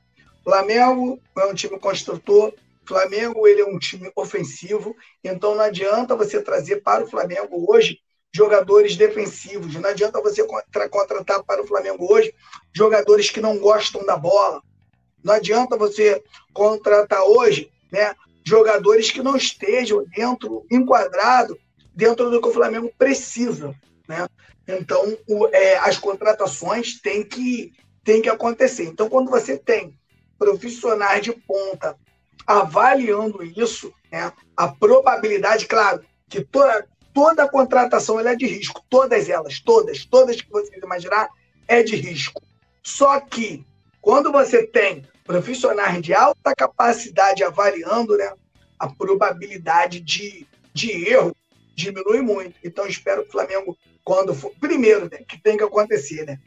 Flamengo 0.46 1.20
é 1.36 1.44
um 1.44 1.54
time 1.54 1.76
construtor, 1.76 2.54
Flamengo 2.86 3.48
ele 3.48 3.62
é 3.62 3.66
um 3.66 3.80
time 3.80 4.12
ofensivo, 4.14 4.94
então 5.24 5.56
não 5.56 5.64
adianta 5.64 6.14
você 6.14 6.40
trazer 6.40 6.84
para 6.84 7.02
o 7.02 7.10
Flamengo 7.10 7.66
hoje 7.68 7.98
jogadores 8.32 8.94
defensivos, 8.94 9.74
não 9.74 9.90
adianta 9.90 10.22
você 10.22 10.46
contratar 10.88 11.42
para 11.42 11.60
o 11.60 11.66
Flamengo 11.66 12.06
hoje 12.08 12.32
jogadores 12.72 13.28
que 13.28 13.40
não 13.40 13.58
gostam 13.58 14.06
da 14.06 14.16
bola, 14.16 14.62
não 15.24 15.34
adianta 15.34 15.76
você 15.76 16.22
contratar 16.54 17.24
hoje 17.24 17.68
né, 17.90 18.14
jogadores 18.44 19.10
que 19.10 19.24
não 19.24 19.36
estejam 19.36 20.04
dentro, 20.14 20.64
enquadrado 20.70 21.58
dentro 21.92 22.30
do 22.30 22.40
que 22.40 22.46
o 22.46 22.52
Flamengo 22.52 22.92
precisa. 22.96 23.74
Né? 24.06 24.28
Então, 24.68 25.18
o, 25.26 25.48
é, 25.48 25.76
as 25.78 25.98
contratações 25.98 27.00
têm 27.00 27.24
que, 27.24 27.72
têm 28.04 28.22
que 28.22 28.28
acontecer. 28.28 28.84
Então, 28.84 29.08
quando 29.08 29.28
você 29.28 29.58
tem 29.58 29.98
profissionais 30.38 31.23
de 31.23 31.33
ponta 31.33 31.97
avaliando 32.47 33.43
isso, 33.43 33.93
né, 34.11 34.33
a 34.57 34.69
probabilidade, 34.69 35.66
claro, 35.66 36.05
que 36.28 36.40
toda, 36.40 36.87
toda 37.12 37.49
contratação 37.49 38.21
é 38.21 38.37
de 38.37 38.47
risco, 38.47 38.85
todas 38.88 39.28
elas, 39.28 39.59
todas, 39.61 40.05
todas 40.05 40.40
que 40.40 40.50
você 40.50 40.78
imaginar, 40.78 41.28
é 41.66 41.83
de 41.83 41.97
risco. 41.97 42.40
Só 42.83 43.19
que, 43.19 43.66
quando 44.00 44.31
você 44.31 44.64
tem 44.64 45.05
profissionais 45.25 46.00
de 46.00 46.14
alta 46.14 46.55
capacidade 46.55 47.43
avaliando, 47.43 48.16
né, 48.16 48.33
a 48.78 48.88
probabilidade 48.88 50.00
de, 50.00 50.47
de 50.73 51.09
erro 51.09 51.35
diminui 51.75 52.21
muito. 52.23 52.55
Então, 52.62 52.87
espero 52.87 53.23
que 53.23 53.28
o 53.28 53.33
Flamengo, 53.33 53.76
quando 54.05 54.35
for. 54.35 54.52
Primeiro, 54.61 55.11
né, 55.11 55.19
que 55.28 55.40
tem 55.43 55.57
que 55.57 55.64
acontecer, 55.64 56.25
né? 56.25 56.38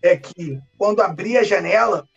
É 0.00 0.16
que 0.16 0.58
quando 0.76 1.00
abrir 1.00 1.36
a 1.36 1.44
janela, 1.44 2.08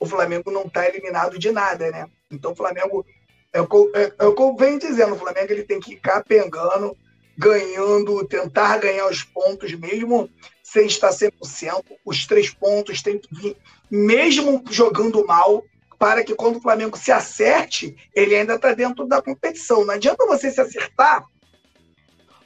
o 0.00 0.06
Flamengo 0.06 0.50
não 0.50 0.62
está 0.62 0.88
eliminado 0.88 1.38
de 1.38 1.52
nada, 1.52 1.90
né? 1.90 2.08
Então, 2.30 2.52
o 2.52 2.56
Flamengo. 2.56 3.06
É 3.52 3.60
o, 3.60 3.66
que 3.66 3.76
eu, 3.76 3.90
é, 3.94 4.04
é 4.04 4.56
venho 4.56 4.78
dizendo, 4.78 5.14
o 5.14 5.18
Flamengo 5.18 5.52
ele 5.52 5.64
tem 5.64 5.80
que 5.80 5.94
ir 5.94 5.96
capengando, 5.96 6.96
ganhando, 7.36 8.24
tentar 8.24 8.78
ganhar 8.78 9.08
os 9.08 9.24
pontos 9.24 9.72
mesmo 9.74 10.30
sem 10.62 10.86
estar 10.86 11.10
100%. 11.10 11.84
Os 12.04 12.26
três 12.26 12.48
pontos 12.50 13.02
têm 13.02 13.18
que 13.18 13.28
vir, 13.34 13.56
mesmo 13.90 14.64
jogando 14.70 15.26
mal, 15.26 15.64
para 15.98 16.22
que 16.22 16.34
quando 16.34 16.56
o 16.56 16.62
Flamengo 16.62 16.96
se 16.96 17.10
acerte, 17.10 17.96
ele 18.14 18.36
ainda 18.36 18.54
está 18.54 18.72
dentro 18.72 19.04
da 19.04 19.20
competição. 19.20 19.84
Não 19.84 19.94
adianta 19.94 20.24
você 20.26 20.50
se 20.50 20.60
acertar 20.60 21.26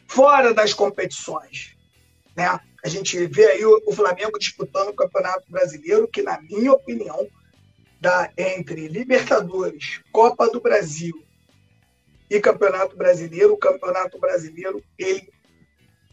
fora 0.08 0.54
das 0.54 0.72
competições. 0.72 1.76
Né? 2.34 2.48
A 2.84 2.88
gente 2.88 3.26
vê 3.26 3.46
aí 3.46 3.64
o, 3.64 3.92
Flamengo 3.92 4.38
disputando 4.38 4.88
o 4.88 4.94
Campeonato 4.94 5.44
Brasileiro, 5.48 6.08
que, 6.08 6.22
na 6.22 6.40
minha 6.42 6.72
opinião, 6.72 7.28
dá 8.04 8.30
entre 8.36 8.86
Libertadores, 8.86 10.02
Copa 10.12 10.46
do 10.50 10.60
Brasil 10.60 11.24
e 12.28 12.38
Campeonato 12.38 12.94
Brasileiro. 12.94 13.54
O 13.54 13.58
Campeonato 13.58 14.18
Brasileiro 14.18 14.84
ele 14.98 15.32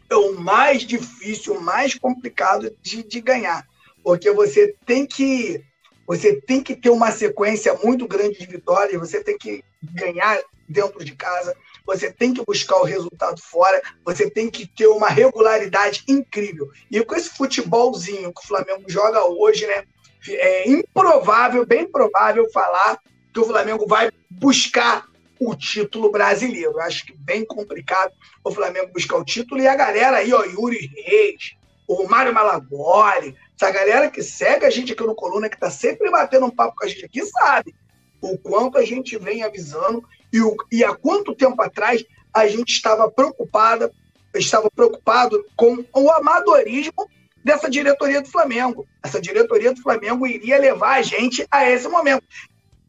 é 0.08 0.16
o 0.16 0.32
mais 0.40 0.82
difícil, 0.82 1.54
o 1.54 1.60
mais 1.60 1.94
complicado 1.94 2.74
de, 2.80 3.02
de 3.02 3.20
ganhar, 3.20 3.66
porque 4.02 4.30
você 4.32 4.74
tem 4.86 5.06
que 5.06 5.62
você 6.06 6.40
tem 6.40 6.62
que 6.62 6.74
ter 6.74 6.90
uma 6.90 7.12
sequência 7.12 7.74
muito 7.74 8.08
grande 8.08 8.38
de 8.38 8.46
vitórias, 8.46 8.98
você 8.98 9.22
tem 9.22 9.38
que 9.38 9.62
ganhar 9.82 10.42
dentro 10.68 11.04
de 11.04 11.14
casa, 11.14 11.54
você 11.86 12.10
tem 12.10 12.34
que 12.34 12.44
buscar 12.44 12.76
o 12.76 12.84
resultado 12.84 13.40
fora, 13.40 13.80
você 14.04 14.28
tem 14.28 14.50
que 14.50 14.66
ter 14.66 14.88
uma 14.88 15.08
regularidade 15.08 16.02
incrível. 16.08 16.70
E 16.90 17.04
com 17.04 17.14
esse 17.14 17.30
futebolzinho 17.30 18.32
que 18.32 18.42
o 18.42 18.46
Flamengo 18.46 18.84
joga 18.88 19.24
hoje, 19.24 19.66
né, 19.66 19.84
é 20.28 20.68
improvável, 20.68 21.66
bem 21.66 21.90
provável 21.90 22.50
falar 22.52 22.98
que 23.32 23.40
o 23.40 23.44
Flamengo 23.44 23.86
vai 23.86 24.10
buscar 24.30 25.06
o 25.40 25.54
título 25.54 26.10
brasileiro. 26.10 26.78
Acho 26.80 27.06
que 27.06 27.14
bem 27.16 27.44
complicado 27.44 28.12
o 28.44 28.52
Flamengo 28.52 28.92
buscar 28.92 29.16
o 29.16 29.24
título 29.24 29.60
e 29.60 29.66
a 29.66 29.74
galera 29.74 30.18
aí, 30.18 30.32
ó, 30.32 30.44
Yuri 30.44 30.90
Reis, 31.04 31.56
o 31.88 32.06
Mário 32.08 32.32
Malagoli, 32.32 33.36
essa 33.60 33.70
galera 33.70 34.10
que 34.10 34.22
segue 34.22 34.64
a 34.64 34.70
gente 34.70 34.92
aqui 34.92 35.02
no 35.02 35.14
Coluna, 35.14 35.48
que 35.48 35.56
está 35.56 35.70
sempre 35.70 36.10
batendo 36.10 36.46
um 36.46 36.50
papo 36.50 36.76
com 36.76 36.84
a 36.84 36.88
gente 36.88 37.04
aqui, 37.04 37.24
sabe 37.26 37.74
o 38.20 38.38
quanto 38.38 38.78
a 38.78 38.84
gente 38.84 39.18
vem 39.18 39.42
avisando 39.42 40.02
e, 40.32 40.40
o, 40.40 40.56
e 40.70 40.84
há 40.84 40.94
quanto 40.94 41.34
tempo 41.34 41.60
atrás 41.60 42.04
a 42.32 42.46
gente 42.46 42.72
estava 42.72 43.10
preocupada, 43.10 43.92
estava 44.34 44.70
preocupado 44.70 45.44
com 45.56 45.84
o 45.92 46.10
amadorismo 46.10 47.08
dessa 47.44 47.68
diretoria 47.68 48.20
do 48.22 48.28
Flamengo. 48.28 48.86
Essa 49.02 49.20
diretoria 49.20 49.72
do 49.72 49.82
Flamengo 49.82 50.26
iria 50.26 50.58
levar 50.58 50.98
a 50.98 51.02
gente 51.02 51.46
a 51.50 51.68
esse 51.68 51.88
momento. 51.88 52.24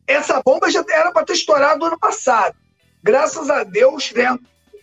Essa 0.05 0.41
bomba 0.43 0.69
já 0.69 0.83
era 0.89 1.11
para 1.11 1.25
ter 1.25 1.33
estourado 1.33 1.85
ano 1.85 1.97
passado. 1.97 2.55
Graças 3.01 3.49
a 3.49 3.63
Deus, 3.63 4.11
né, 4.13 4.37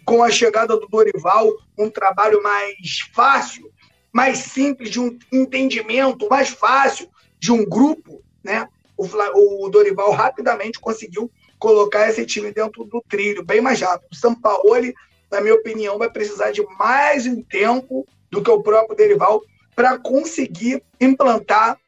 com 0.04 0.22
a 0.22 0.30
chegada 0.30 0.76
do 0.76 0.88
Dorival, 0.88 1.50
um 1.78 1.88
trabalho 1.88 2.42
mais 2.42 3.00
fácil, 3.12 3.70
mais 4.12 4.38
simples, 4.38 4.90
de 4.90 5.00
um 5.00 5.18
entendimento 5.32 6.28
mais 6.28 6.48
fácil 6.48 7.08
de 7.38 7.52
um 7.52 7.64
grupo, 7.64 8.22
né? 8.42 8.68
O, 8.96 9.68
Dorival 9.70 10.10
rapidamente 10.10 10.78
conseguiu 10.78 11.30
colocar 11.58 12.08
esse 12.08 12.26
time 12.26 12.52
dentro 12.52 12.84
do 12.84 13.02
trilho, 13.08 13.44
bem 13.44 13.60
mais 13.60 13.80
rápido. 13.80 14.08
O 14.12 14.14
Sampaoli, 14.14 14.94
na 15.30 15.40
minha 15.40 15.54
opinião, 15.54 15.96
vai 15.96 16.10
precisar 16.10 16.50
de 16.50 16.62
mais 16.78 17.26
um 17.26 17.42
tempo 17.42 18.06
do 18.30 18.42
que 18.42 18.50
o 18.50 18.62
próprio 18.62 18.96
Dorival 18.96 19.42
para 19.80 19.98
conseguir 19.98 20.82
implantar 21.00 21.78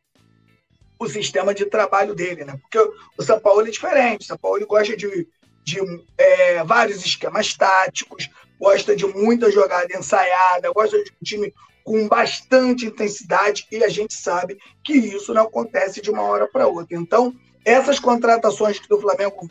o 0.99 1.07
sistema 1.07 1.53
de 1.53 1.67
trabalho 1.67 2.15
dele, 2.15 2.43
né? 2.43 2.57
Porque 2.57 2.79
o 3.19 3.23
São 3.23 3.39
Paulo 3.39 3.67
é 3.67 3.71
diferente. 3.71 4.23
O 4.23 4.25
São 4.25 4.39
Paulo 4.39 4.67
gosta 4.67 4.97
de, 4.97 5.29
de 5.63 5.79
é, 6.17 6.65
vários 6.65 7.05
esquemas 7.05 7.53
táticos, 7.53 8.31
gosta 8.59 8.97
de 8.97 9.05
muita 9.05 9.51
jogada 9.51 9.95
ensaiada, 9.95 10.73
gosta 10.73 10.97
de 11.05 11.11
um 11.11 11.23
time 11.23 11.53
com 11.85 12.09
bastante 12.09 12.87
intensidade 12.87 13.67
e 13.71 13.85
a 13.85 13.89
gente 13.91 14.15
sabe 14.15 14.57
que 14.83 14.95
isso 14.95 15.35
não 15.35 15.43
acontece 15.43 16.01
de 16.01 16.11
uma 16.11 16.23
hora 16.23 16.49
para 16.49 16.67
outra. 16.67 16.97
Então, 16.97 17.35
essas 17.63 18.01
contratações 18.01 18.79
que 18.79 18.95
o 18.95 19.01
Flamengo 19.03 19.51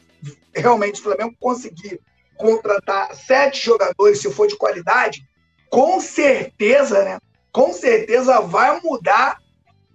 realmente 0.52 1.00
o 1.00 1.04
Flamengo 1.04 1.36
conseguir 1.40 2.02
contratar 2.38 3.14
sete 3.14 3.64
jogadores, 3.64 4.20
se 4.20 4.34
for 4.34 4.48
de 4.48 4.58
qualidade, 4.58 5.24
com 5.70 6.02
certeza, 6.02 7.04
né? 7.04 7.20
Com 7.52 7.74
certeza 7.74 8.40
vai 8.42 8.80
mudar 8.82 9.38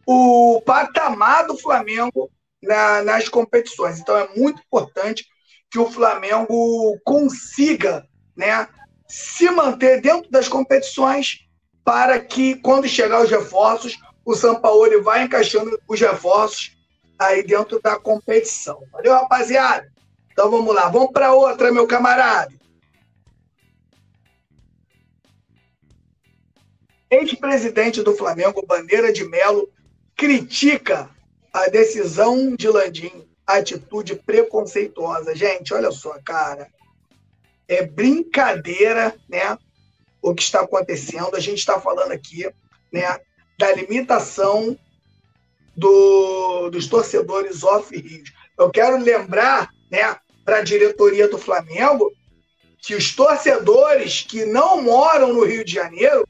o 0.07 0.63
patamar 0.65 1.47
do 1.47 1.57
Flamengo 1.59 2.31
na, 2.63 3.03
nas 3.03 3.29
competições. 3.29 3.99
Então 3.99 4.17
é 4.17 4.29
muito 4.37 4.61
importante 4.61 5.27
que 5.71 5.79
o 5.79 5.91
Flamengo 5.91 6.99
consiga, 7.05 8.07
né, 8.37 8.69
se 9.09 9.51
manter 9.51 10.01
dentro 10.01 10.31
das 10.31 10.49
competições 10.49 11.47
para 11.85 12.19
que, 12.19 12.57
quando 12.57 12.89
chegar 12.89 13.23
os 13.23 13.31
reforços, 13.31 13.97
o 14.25 14.35
São 14.35 14.61
Paulo 14.61 15.03
vai 15.03 15.23
encaixando 15.23 15.79
os 15.89 16.01
reforços 16.01 16.77
aí 17.19 17.43
dentro 17.43 17.81
da 17.81 17.99
competição. 17.99 18.83
Valeu, 18.93 19.13
rapaziada? 19.13 19.87
Então 20.33 20.51
vamos 20.51 20.75
lá, 20.75 20.89
vamos 20.89 21.13
para 21.13 21.33
outra, 21.33 21.73
meu 21.73 21.87
camarada. 21.87 22.53
Ex-presidente 27.11 28.03
do 28.03 28.17
Flamengo, 28.17 28.67
Bandeira 28.67 29.13
de 29.13 29.25
Melo, 29.25 29.69
critica 30.17 31.09
a 31.53 31.69
decisão 31.69 32.55
de 32.57 32.69
Landim, 32.69 33.27
atitude 33.47 34.17
preconceituosa. 34.17 35.35
Gente, 35.35 35.73
olha 35.73 35.91
só, 35.91 36.19
cara. 36.25 36.69
É 37.69 37.85
brincadeira, 37.85 39.15
né? 39.29 39.57
o 40.31 40.35
que 40.35 40.43
está 40.43 40.61
acontecendo. 40.61 41.37
A 41.37 41.41
gente 41.41 41.59
está 41.59 41.81
falando 41.81 42.13
aqui 42.13 42.49
né, 42.93 43.19
da 43.59 43.73
limitação 43.73 44.77
do, 45.77 46.71
dos 46.71 46.87
torcedores 46.89 47.63
off-Rio. 47.63 48.25
Eu 48.59 48.71
quero 48.71 48.99
lembrar 48.99 49.71
né, 49.91 50.17
para 50.45 50.59
a 50.59 50.63
diretoria 50.63 51.29
do 51.29 51.39
Flamengo 51.39 52.13
que 52.79 52.95
os 52.95 53.15
torcedores 53.15 54.23
que 54.23 54.45
não 54.45 54.83
moram 54.83 55.33
no 55.33 55.45
Rio 55.45 55.65
de 55.65 55.73
Janeiro, 55.73 56.27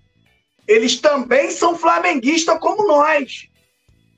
eles 0.66 1.00
também 1.00 1.50
são 1.50 1.76
flamenguistas 1.76 2.58
como 2.58 2.86
nós. 2.86 3.48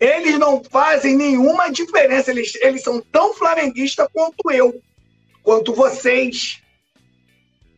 Eles 0.00 0.38
não 0.38 0.62
fazem 0.62 1.16
nenhuma 1.16 1.70
diferença. 1.70 2.30
Eles, 2.30 2.54
eles 2.56 2.82
são 2.82 3.00
tão 3.00 3.34
flamenguistas 3.34 4.06
quanto 4.12 4.50
eu, 4.50 4.80
quanto 5.42 5.74
vocês. 5.74 6.62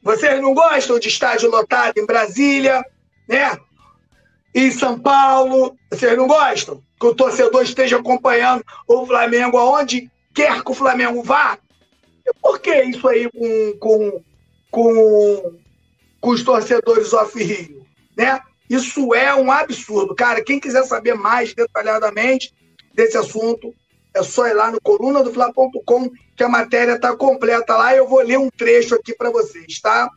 Vocês 0.03 0.41
não 0.41 0.55
gostam 0.55 0.99
de 0.99 1.09
estádio 1.09 1.50
lotado 1.50 1.99
em 1.99 2.07
Brasília, 2.07 2.83
né? 3.29 3.59
Em 4.55 4.71
São 4.71 4.99
Paulo, 4.99 5.77
vocês 5.91 6.17
não 6.17 6.27
gostam? 6.27 6.83
Que 6.99 7.07
o 7.07 7.15
torcedor 7.15 7.62
esteja 7.62 7.99
acompanhando 7.99 8.65
o 8.87 9.07
Flamengo 9.07 9.57
aonde 9.57 10.11
quer 10.35 10.62
que 10.62 10.71
o 10.71 10.75
Flamengo 10.75 11.23
vá? 11.23 11.59
Por 12.41 12.61
que 12.61 12.83
isso 12.83 13.09
aí 13.09 13.31
com, 13.31 13.79
com, 13.79 14.23
com, 14.71 15.59
com 16.21 16.31
os 16.31 16.43
torcedores 16.43 17.12
off-Rio, 17.12 17.85
né? 18.17 18.41
Isso 18.71 19.12
é 19.12 19.35
um 19.35 19.50
absurdo. 19.50 20.15
Cara, 20.15 20.45
quem 20.45 20.61
quiser 20.61 20.85
saber 20.85 21.15
mais 21.15 21.53
detalhadamente 21.53 22.55
desse 22.95 23.19
assunto, 23.19 23.75
é 24.15 24.23
só 24.23 24.47
ir 24.47 24.55
lá 24.55 24.71
no 24.71 24.81
colunadofla.com 24.81 26.09
que 26.37 26.45
a 26.45 26.49
matéria 26.49 26.93
está 26.93 27.17
completa 27.17 27.77
lá. 27.77 27.97
Eu 27.97 28.07
vou 28.07 28.21
ler 28.21 28.39
um 28.39 28.49
trecho 28.49 28.95
aqui 28.95 29.12
para 29.12 29.29
vocês, 29.29 29.81
tá? 29.81 30.09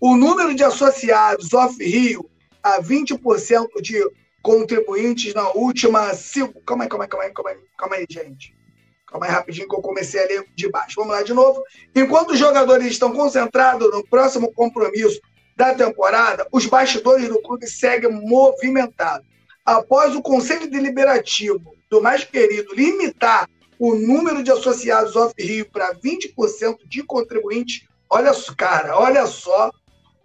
O 0.00 0.16
número 0.16 0.54
de 0.54 0.64
associados 0.64 1.52
off-Rio 1.52 2.28
a 2.62 2.80
20% 2.80 3.82
de 3.82 4.02
contribuintes 4.40 5.34
na 5.34 5.50
última. 5.50 6.12
Calma 6.64 6.84
aí, 6.84 6.88
calma 6.88 7.04
aí, 7.04 7.08
calma 7.10 7.24
aí, 7.24 7.32
calma 7.32 7.50
aí, 7.50 7.58
calma 7.76 7.96
aí, 7.96 8.06
gente. 8.08 8.56
Calma 9.06 9.26
aí 9.26 9.32
rapidinho 9.32 9.68
que 9.68 9.74
eu 9.76 9.82
comecei 9.82 10.22
a 10.22 10.26
ler 10.26 10.46
de 10.54 10.70
baixo. 10.70 10.96
Vamos 10.96 11.14
lá 11.14 11.22
de 11.22 11.34
novo. 11.34 11.62
Enquanto 11.94 12.30
os 12.30 12.38
jogadores 12.38 12.86
estão 12.86 13.12
concentrados 13.12 13.90
no 13.90 14.02
próximo 14.06 14.50
compromisso 14.54 15.20
da 15.56 15.74
temporada, 15.74 16.46
os 16.52 16.66
bastidores 16.66 17.28
do 17.28 17.40
clube 17.40 17.66
seguem 17.66 18.10
movimentados. 18.10 19.26
Após 19.64 20.14
o 20.14 20.22
Conselho 20.22 20.70
Deliberativo 20.70 21.74
do 21.90 22.02
mais 22.02 22.22
querido 22.22 22.74
limitar 22.74 23.48
o 23.78 23.94
número 23.94 24.42
de 24.42 24.50
associados 24.50 25.16
off-Rio 25.16 25.66
para 25.70 25.94
20% 25.94 26.76
de 26.86 27.02
contribuintes, 27.02 27.86
olha 28.08 28.32
só, 28.32 28.54
cara, 28.54 28.98
olha 28.98 29.26
só 29.26 29.70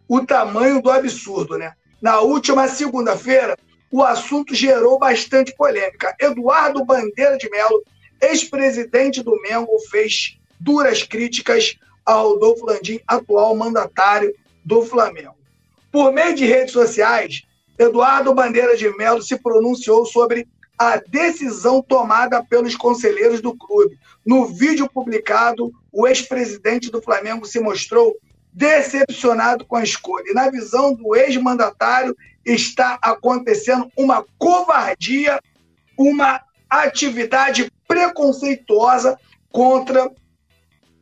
o 0.07 0.25
tamanho 0.25 0.81
do 0.81 0.91
absurdo, 0.91 1.57
né? 1.57 1.73
Na 2.01 2.19
última 2.19 2.67
segunda-feira, 2.67 3.57
o 3.89 4.03
assunto 4.03 4.53
gerou 4.53 4.99
bastante 4.99 5.55
polêmica. 5.55 6.15
Eduardo 6.19 6.83
Bandeira 6.83 7.37
de 7.37 7.49
Melo, 7.49 7.83
ex-presidente 8.21 9.23
do 9.23 9.39
Mengo, 9.41 9.79
fez 9.89 10.37
duras 10.59 11.03
críticas 11.03 11.75
ao 12.05 12.29
Rodolfo 12.29 12.65
Landim, 12.65 12.99
atual 13.07 13.55
mandatário 13.55 14.33
do 14.63 14.83
Flamengo. 14.83 15.35
Por 15.91 16.11
meio 16.11 16.35
de 16.35 16.45
redes 16.45 16.73
sociais, 16.73 17.43
Eduardo 17.77 18.33
Bandeira 18.33 18.77
de 18.77 18.89
Melo 18.97 19.21
se 19.21 19.37
pronunciou 19.37 20.05
sobre 20.05 20.47
a 20.77 20.97
decisão 20.97 21.81
tomada 21.81 22.43
pelos 22.43 22.75
conselheiros 22.75 23.41
do 23.41 23.55
clube. 23.55 23.99
No 24.25 24.45
vídeo 24.45 24.89
publicado, 24.89 25.71
o 25.91 26.07
ex-presidente 26.07 26.89
do 26.89 27.01
Flamengo 27.01 27.45
se 27.45 27.59
mostrou 27.59 28.15
decepcionado 28.53 29.65
com 29.65 29.75
a 29.75 29.83
escolha. 29.83 30.25
E 30.29 30.33
na 30.33 30.49
visão 30.49 30.93
do 30.93 31.15
ex-mandatário, 31.15 32.15
está 32.45 32.97
acontecendo 33.01 33.91
uma 33.95 34.25
covardia, 34.37 35.39
uma 35.97 36.41
atividade 36.69 37.71
preconceituosa 37.87 39.19
contra 39.51 40.09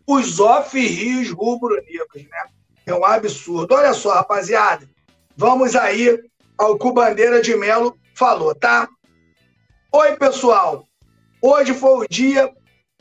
os 0.05 0.39
off-rios 0.39 1.29
rubro-negros, 1.29 2.23
né? 2.23 2.43
É 2.89 2.95
um 2.95 3.05
absurdo. 3.05 3.75
Olha 3.75 3.93
só, 3.93 4.15
rapaziada. 4.15 4.89
Vamos 5.37 5.75
aí 5.75 6.19
ao 6.57 6.75
que 6.75 6.87
o 6.87 6.91
Bandeira 6.91 7.39
de 7.39 7.55
Melo 7.55 7.95
falou, 8.15 8.55
tá? 8.55 8.89
Oi, 9.93 10.15
pessoal. 10.17 10.83
Hoje 11.39 11.75
foi 11.75 11.99
o 11.99 12.07
dia 12.09 12.51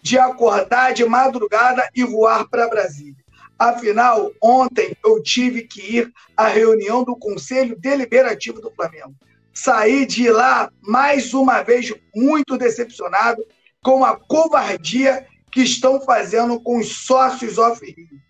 de 0.03 0.19
acordar 0.19 0.93
de 0.93 1.07
madrugada 1.07 1.89
e 1.95 2.05
voar 2.05 2.47
para 2.51 2.69
Brasília. 2.69 3.17
Afinal, 3.59 4.31
ontem 4.43 4.95
eu 5.03 5.23
tive 5.23 5.63
que 5.63 5.81
ir 5.81 6.13
à 6.37 6.47
reunião 6.47 7.03
do 7.03 7.17
Conselho 7.17 7.75
Deliberativo 7.81 8.61
do 8.61 8.71
Flamengo. 8.71 9.15
Saí 9.55 10.05
de 10.05 10.31
lá 10.31 10.71
mais 10.83 11.33
uma 11.33 11.63
vez 11.63 11.95
muito 12.15 12.59
decepcionado 12.59 13.43
com 13.83 14.05
a 14.05 14.15
covardia 14.17 15.27
que 15.51 15.63
estão 15.63 15.99
fazendo 16.03 16.61
com 16.61 16.79
os 16.79 17.07
sócios 17.07 17.57
off-Rio. 17.57 18.28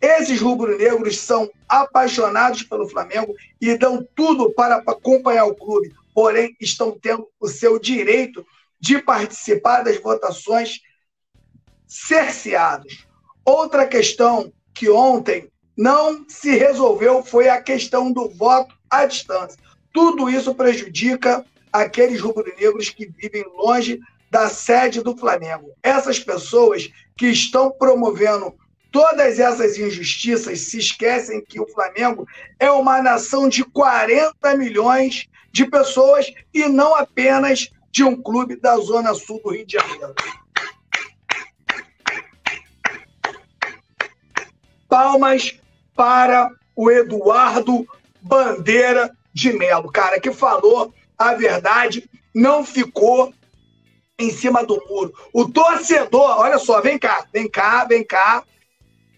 Esses 0.00 0.40
rubro-negros 0.40 1.18
são 1.18 1.50
apaixonados 1.68 2.62
pelo 2.62 2.88
Flamengo 2.88 3.34
e 3.60 3.76
dão 3.76 4.06
tudo 4.14 4.52
para 4.52 4.76
acompanhar 4.86 5.46
o 5.46 5.54
clube, 5.54 5.92
porém 6.14 6.56
estão 6.60 6.96
tendo 6.98 7.28
o 7.40 7.48
seu 7.48 7.78
direito 7.78 8.46
de 8.80 9.02
participar 9.02 9.82
das 9.82 10.00
votações 10.00 10.80
cerceados. 11.86 13.06
Outra 13.44 13.86
questão 13.86 14.52
que 14.72 14.88
ontem 14.88 15.50
não 15.76 16.24
se 16.28 16.56
resolveu 16.56 17.22
foi 17.22 17.48
a 17.48 17.60
questão 17.60 18.12
do 18.12 18.28
voto 18.28 18.74
à 18.90 19.04
distância. 19.04 19.58
Tudo 19.92 20.30
isso 20.30 20.54
prejudica 20.54 21.44
aqueles 21.72 22.20
rubro-negros 22.20 22.90
que 22.90 23.06
vivem 23.06 23.44
longe 23.56 24.00
da 24.30 24.48
sede 24.48 25.02
do 25.02 25.16
Flamengo. 25.16 25.72
Essas 25.82 26.20
pessoas 26.20 26.88
que 27.16 27.26
estão 27.26 27.70
promovendo 27.70 28.54
todas 28.90 29.38
essas 29.38 29.78
injustiças 29.78 30.60
se 30.60 30.78
esquecem 30.78 31.44
que 31.44 31.60
o 31.60 31.68
Flamengo 31.68 32.26
é 32.58 32.70
uma 32.70 33.02
nação 33.02 33.48
de 33.48 33.64
40 33.64 34.56
milhões 34.56 35.28
de 35.52 35.66
pessoas 35.66 36.26
e 36.52 36.66
não 36.68 36.94
apenas 36.94 37.70
de 37.90 38.04
um 38.04 38.20
clube 38.20 38.56
da 38.56 38.76
Zona 38.76 39.14
Sul 39.14 39.40
do 39.42 39.50
Rio 39.50 39.66
de 39.66 39.74
Janeiro. 39.74 40.14
Palmas 44.88 45.58
para 45.94 46.50
o 46.74 46.90
Eduardo 46.90 47.86
Bandeira 48.22 49.14
de 49.32 49.52
Melo, 49.52 49.90
cara, 49.90 50.20
que 50.20 50.32
falou 50.32 50.94
a 51.18 51.34
verdade, 51.34 52.08
não 52.34 52.64
ficou 52.64 53.32
em 54.18 54.30
cima 54.30 54.64
do 54.64 54.82
muro. 54.88 55.12
O 55.32 55.48
torcedor, 55.48 56.38
olha 56.38 56.58
só, 56.58 56.80
vem 56.80 56.98
cá, 56.98 57.26
vem 57.32 57.48
cá, 57.48 57.84
vem 57.84 58.04
cá. 58.04 58.42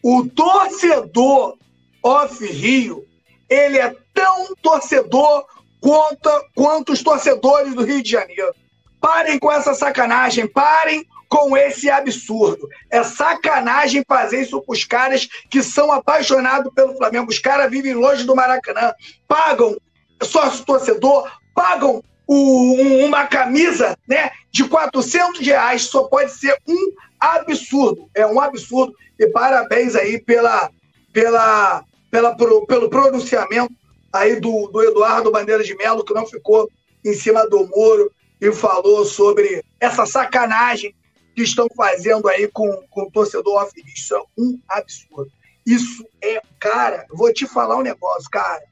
O 0.03 0.27
torcedor 0.29 1.57
off-Rio, 2.03 3.07
ele 3.49 3.79
é 3.79 3.95
tão 4.15 4.55
torcedor 4.63 5.45
quanto, 5.81 6.31
quanto 6.55 6.93
os 6.93 7.03
torcedores 7.03 7.75
do 7.75 7.85
Rio 7.85 8.03
de 8.03 8.11
Janeiro. 8.11 8.55
Parem 9.01 9.39
com 9.39 9.51
essa 9.51 9.75
sacanagem, 9.75 10.47
parem 10.47 11.07
com 11.29 11.57
esse 11.57 11.89
absurdo. 11.89 12.69
É 12.91 13.03
sacanagem 13.03 14.05
fazer 14.07 14.43
isso 14.43 14.61
com 14.63 14.73
os 14.73 14.85
caras 14.85 15.29
que 15.49 15.63
são 15.63 15.93
apaixonados 15.93 16.73
pelo 16.75 16.97
Flamengo. 16.97 17.31
Os 17.31 17.39
caras 17.39 17.71
vivem 17.71 17.95
longe 17.95 18.25
do 18.25 18.35
Maracanã, 18.35 18.93
pagam 19.29 19.77
sócio 20.23 20.65
torcedor, 20.65 21.31
pagam 21.55 22.03
o, 22.27 23.05
uma 23.05 23.27
camisa 23.27 23.97
né, 24.07 24.31
de 24.53 24.65
400 24.65 25.41
reais, 25.41 25.83
só 25.83 26.05
pode 26.05 26.33
ser 26.33 26.57
um 26.67 26.93
absurdo. 27.21 28.09
É 28.15 28.27
um 28.27 28.41
absurdo. 28.41 28.95
E 29.19 29.27
parabéns 29.29 29.95
aí 29.95 30.21
pela, 30.21 30.71
pela, 31.13 31.85
pela, 32.11 32.35
pelo 32.35 32.89
pronunciamento 32.89 33.75
aí 34.13 34.41
do, 34.41 34.69
do 34.69 34.83
Eduardo 34.83 35.31
Bandeira 35.31 35.63
de 35.63 35.77
Melo, 35.77 36.05
que 36.05 36.15
não 36.15 36.27
ficou 36.27 36.71
em 37.05 37.13
cima 37.13 37.49
do 37.49 37.67
muro 37.67 38.11
e 38.41 38.51
falou 38.53 39.05
sobre 39.05 39.63
essa 39.79 40.07
sacanagem 40.07 40.95
que 41.35 41.43
estão 41.43 41.69
fazendo 41.77 42.29
aí 42.29 42.49
com, 42.49 42.71
com 42.91 43.03
o 43.03 43.11
torcedor 43.11 43.63
off 43.63 43.73
Isso 43.95 44.15
é 44.15 44.21
um 44.39 44.59
absurdo. 44.69 45.31
Isso 45.67 46.05
é, 46.23 46.41
cara, 46.59 47.07
vou 47.11 47.33
te 47.33 47.47
falar 47.47 47.77
um 47.77 47.83
negócio, 47.83 48.29
cara. 48.31 48.63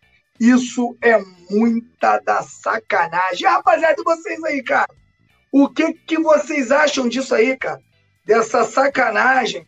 Isso 0.41 0.97
é 1.03 1.19
muita 1.51 2.19
da 2.21 2.43
sacanagem. 2.43 3.47
Rapaziada, 3.47 4.03
vocês 4.03 4.43
aí, 4.45 4.63
cara. 4.63 4.89
O 5.53 5.69
que, 5.69 5.93
que 5.93 6.19
vocês 6.19 6.71
acham 6.71 7.09
disso 7.09 7.35
aí, 7.35 7.57
cara? 7.57 7.81
Dessa 8.29 8.63
sacanagem 8.63 9.67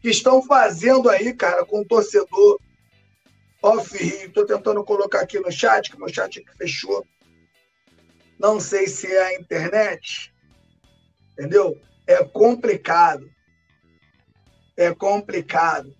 que 0.00 0.08
estão 0.08 0.42
fazendo 0.42 1.10
aí, 1.10 1.34
cara, 1.34 1.66
com 1.66 1.82
o 1.82 1.84
torcedor 1.84 2.58
off-Rio. 3.62 4.28
Estou 4.28 4.46
tentando 4.46 4.82
colocar 4.82 5.20
aqui 5.20 5.38
no 5.38 5.52
chat, 5.52 5.90
que 5.90 5.98
meu 5.98 6.08
chat 6.08 6.42
fechou. 6.56 7.06
Não 8.38 8.58
sei 8.58 8.86
se 8.86 9.06
é 9.06 9.26
a 9.26 9.34
internet. 9.34 10.32
Entendeu? 11.32 11.78
É 12.06 12.24
complicado. 12.24 13.30
É 14.78 14.94
complicado. 14.94 15.94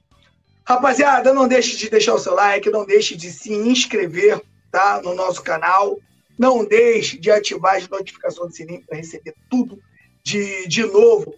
Rapaziada, 0.67 1.35
não 1.35 1.47
deixe 1.47 1.77
de 1.77 1.91
deixar 1.91 2.15
o 2.15 2.19
seu 2.19 2.33
like, 2.33 2.71
não 2.71 2.87
deixe 2.87 3.15
de 3.15 3.31
se 3.31 3.53
inscrever 3.53 4.41
tá, 4.71 5.03
no 5.03 5.15
nosso 5.15 5.43
canal. 5.43 5.99
Não 6.39 6.65
deixe 6.65 7.19
de 7.19 7.31
ativar 7.31 7.77
as 7.77 7.87
notificações 7.91 8.53
do 8.53 8.57
sininho 8.57 8.87
para 8.87 8.97
receber 8.97 9.35
tudo 9.51 9.79
de, 10.25 10.67
de 10.67 10.83
novo 10.87 11.35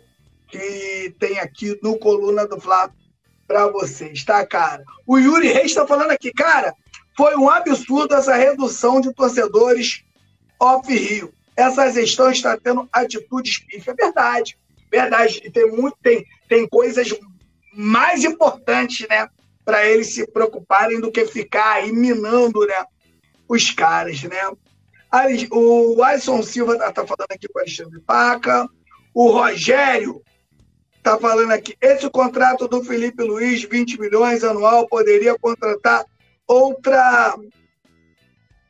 que 0.53 1.15
tem 1.19 1.39
aqui 1.39 1.79
no 1.83 1.99
Coluna 1.99 2.47
do 2.47 2.61
Flávio 2.61 2.95
para 3.47 3.67
vocês, 3.69 4.25
tá, 4.25 4.47
cara? 4.47 4.85
O 5.07 5.19
Yuri 5.19 5.49
Reis 5.49 5.67
está 5.67 5.87
falando 5.87 6.11
aqui, 6.11 6.33
cara, 6.33 6.75
foi 7.17 7.37
um 7.37 7.49
absurdo 7.49 8.15
essa 8.15 8.35
redução 8.35 9.01
de 9.01 9.13
torcedores 9.13 10.05
off-Rio. 10.61 11.33
Essa 11.57 11.91
gestão 11.91 12.31
está 12.31 12.57
tendo 12.57 12.89
atitudes 12.93 13.59
pífias. 13.59 13.89
É 13.89 14.05
verdade, 14.05 14.59
verdade. 14.91 15.41
E 15.45 15.51
tem, 15.51 15.71
muito, 15.71 15.97
tem, 16.03 16.25
tem 16.49 16.69
coisas 16.69 17.09
mais 17.75 18.25
importantes, 18.25 19.07
né? 19.09 19.29
para 19.65 19.87
eles 19.87 20.15
se 20.15 20.27
preocuparem 20.27 21.01
do 21.01 21.11
que 21.11 21.25
ficar 21.27 21.75
aí 21.75 21.93
minando 21.93 22.67
né, 22.67 22.85
os 23.49 23.71
caras, 23.71 24.23
né? 24.23 24.51
O 25.51 26.03
Alisson 26.03 26.43
Silva 26.43 26.73
está 26.73 26.91
tá 26.91 27.07
falando 27.07 27.31
aqui 27.31 27.47
com 27.47 27.59
o 27.59 27.63
Alexandre 27.63 28.01
Paca. 28.01 28.67
O 29.13 29.31
Rogério 29.31 30.23
está 31.03 31.19
falando 31.19 31.51
aqui. 31.51 31.77
Esse 31.81 32.09
contrato 32.09 32.69
do 32.69 32.83
Felipe 32.85 33.23
Luiz, 33.25 33.65
20 33.65 34.01
milhões 34.01 34.45
anual, 34.45 34.87
poderia 34.87 35.37
contratar 35.37 36.05
outra 36.47 37.37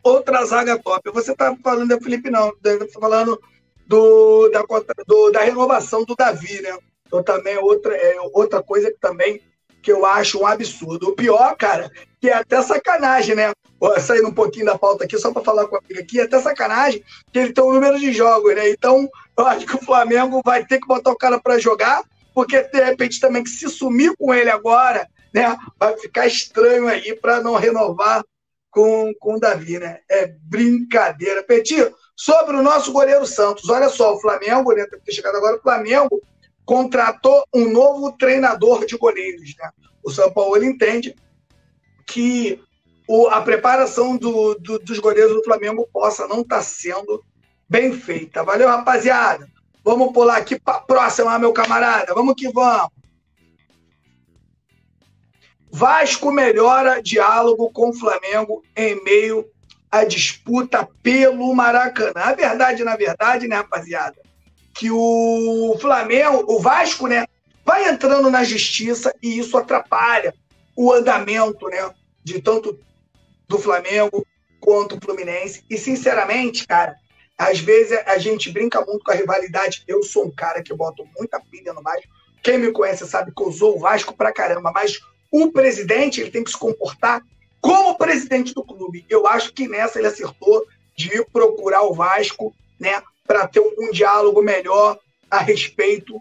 outra 0.03 0.45
zaga 0.45 0.79
top. 0.79 1.11
Você 1.11 1.33
está 1.33 1.55
falando 1.63 1.97
do 1.97 2.03
Felipe, 2.03 2.31
não. 2.31 2.49
Está 2.49 2.99
falando 2.99 3.41
do, 3.87 4.49
da, 4.49 4.65
do, 5.07 5.31
da 5.31 5.43
renovação 5.43 6.05
do 6.05 6.17
Davi, 6.17 6.61
né? 6.63 6.77
Então 7.07 7.23
também 7.23 7.55
é 7.55 7.61
outra, 7.61 7.95
é 7.95 8.17
outra 8.33 8.63
coisa 8.63 8.91
que 8.91 8.99
também 8.99 9.41
que 9.83 9.93
eu 9.93 10.07
acho 10.07 10.41
um 10.41 10.47
absurdo. 10.47 11.09
O 11.09 11.17
pior, 11.17 11.57
cara, 11.57 11.91
que 12.21 12.29
é 12.31 12.35
até 12.35 12.63
sacanagem, 12.63 13.35
né? 13.35 13.53
Saindo 14.01 14.29
um 14.29 14.35
pouquinho 14.35 14.67
da 14.67 14.79
pauta 14.79 15.05
aqui, 15.05 15.19
só 15.19 15.33
para 15.33 15.43
falar 15.43 15.67
com 15.67 15.75
a 15.75 15.81
amiga 15.81 16.01
aqui, 16.01 16.21
é 16.21 16.23
até 16.23 16.41
sacanagem 16.41 17.03
que 17.33 17.39
ele 17.39 17.53
tem 17.53 17.65
um 17.65 17.73
número 17.73 17.99
de 17.99 18.13
jogos, 18.13 18.55
né? 18.55 18.71
Então, 18.71 19.09
eu 19.37 19.47
acho 19.47 19.67
que 19.67 19.75
o 19.75 19.85
Flamengo 19.85 20.41
vai 20.45 20.65
ter 20.65 20.79
que 20.79 20.87
botar 20.87 21.11
o 21.11 21.17
cara 21.17 21.41
para 21.41 21.59
jogar, 21.59 22.03
porque 22.35 22.63
de 22.63 22.83
repente 22.83 23.21
também 23.21 23.43
que 23.43 23.51
se 23.51 23.69
sumir 23.69 24.15
com 24.17 24.33
ele 24.33 24.51
agora, 24.51 25.09
né, 25.33 25.57
vai 25.79 25.97
ficar 25.99 26.27
estranho 26.27 26.89
aí 26.89 27.15
para 27.17 27.41
não 27.41 27.55
renovar 27.55 28.25
com, 28.71 29.13
com 29.21 29.35
o 29.35 29.41
Davi, 29.41 29.79
né? 29.79 30.01
É 30.11 30.27
brincadeira. 30.27 31.43
Petit, 31.43 31.93
sobre 32.17 32.57
o 32.57 32.63
nosso 32.63 32.93
goleiro 32.93 33.27
Santos, 33.27 33.69
olha 33.69 33.89
só, 33.89 34.15
o 34.15 34.21
Flamengo, 34.21 34.73
né, 34.73 34.87
ter 35.05 35.13
chegado 35.13 35.37
agora, 35.37 35.57
o 35.57 35.63
Flamengo 35.63 36.23
contratou 36.65 37.45
um 37.55 37.71
novo 37.71 38.13
treinador 38.13 38.87
de 38.87 38.97
goleiros, 38.97 39.55
né? 39.59 39.71
O 40.03 40.11
São 40.11 40.33
Paulo 40.33 40.65
entende 40.65 41.15
que 42.07 42.61
o, 43.07 43.29
a 43.29 43.43
preparação 43.43 44.17
do, 44.17 44.55
do, 44.55 44.79
dos 44.79 44.99
goleiros 44.99 45.35
do 45.35 45.45
Flamengo 45.45 45.89
possa 45.93 46.27
não 46.27 46.41
estar 46.41 46.57
tá 46.57 46.63
sendo 46.63 47.23
bem 47.69 47.93
feita. 47.93 48.43
Valeu, 48.43 48.69
rapaziada. 48.69 49.47
Vamos 49.85 50.13
pular 50.13 50.37
aqui 50.37 50.59
para 50.59 50.77
a 50.77 50.81
próxima, 50.81 51.39
meu 51.39 51.53
camarada. 51.53 52.15
Vamos 52.15 52.35
que 52.37 52.49
vamos. 52.51 52.91
Vasco 55.71 56.31
melhora 56.31 57.03
diálogo 57.03 57.71
com 57.71 57.89
o 57.89 57.95
Flamengo 57.95 58.63
em 58.77 59.03
meio 59.03 59.47
à 59.91 60.05
disputa 60.05 60.87
pelo 61.03 61.55
Maracanã. 61.55 62.13
A 62.17 62.35
verdade, 62.35 62.85
na 62.85 62.95
verdade, 62.95 63.49
né, 63.49 63.57
rapaziada, 63.57 64.17
que 64.75 64.91
o 64.91 65.77
Flamengo, 65.81 66.45
o 66.47 66.61
Vasco, 66.61 67.07
né, 67.07 67.27
vai 67.65 67.89
entrando 67.89 68.31
na 68.31 68.45
justiça 68.45 69.15
e 69.23 69.39
isso 69.39 69.57
atrapalha 69.57 70.35
o 70.77 70.93
andamento, 70.93 71.67
né, 71.69 71.91
de 72.23 72.41
tanto 72.41 72.79
do 73.49 73.59
Flamengo 73.59 74.27
quanto 74.61 74.97
o 74.97 75.01
Fluminense. 75.01 75.65
E 75.69 75.79
sinceramente, 75.79 76.67
cara, 76.67 76.97
às 77.37 77.59
vezes 77.59 77.99
a 78.07 78.19
gente 78.19 78.51
brinca 78.51 78.81
muito 78.85 79.05
com 79.05 79.11
a 79.11 79.15
rivalidade. 79.15 79.83
Eu 79.87 80.03
sou 80.03 80.27
um 80.27 80.31
cara 80.31 80.63
que 80.63 80.75
boto 80.75 81.05
muita 81.17 81.41
pilha 81.41 81.73
no 81.73 81.83
Vasco. 81.83 82.09
Quem 82.43 82.59
me 82.59 82.73
conhece 82.73 83.07
sabe 83.07 83.33
que 83.35 83.43
eu 83.43 83.53
sou 83.53 83.77
o 83.77 83.79
Vasco 83.79 84.15
pra 84.15 84.33
caramba, 84.33 84.71
mas 84.73 85.01
o 85.31 85.51
presidente 85.51 86.21
ele 86.21 86.31
tem 86.31 86.45
que 86.45 86.51
se 86.51 86.59
comportar 86.59 87.23
como 87.61 87.97
presidente 87.97 88.53
do 88.53 88.65
clube. 88.65 89.07
Eu 89.09 89.27
acho 89.27 89.53
que 89.53 89.69
nessa 89.69 89.99
ele 89.99 90.09
acertou 90.09 90.67
de 90.97 91.25
procurar 91.33 91.83
o 91.83 91.95
Vasco, 91.95 92.55
né, 92.79 93.01
para 93.27 93.47
ter 93.47 93.61
um, 93.61 93.73
um, 93.79 93.91
diálogo 93.93 94.43
melhor 94.43 94.99
a 95.31 95.39
respeito 95.39 96.21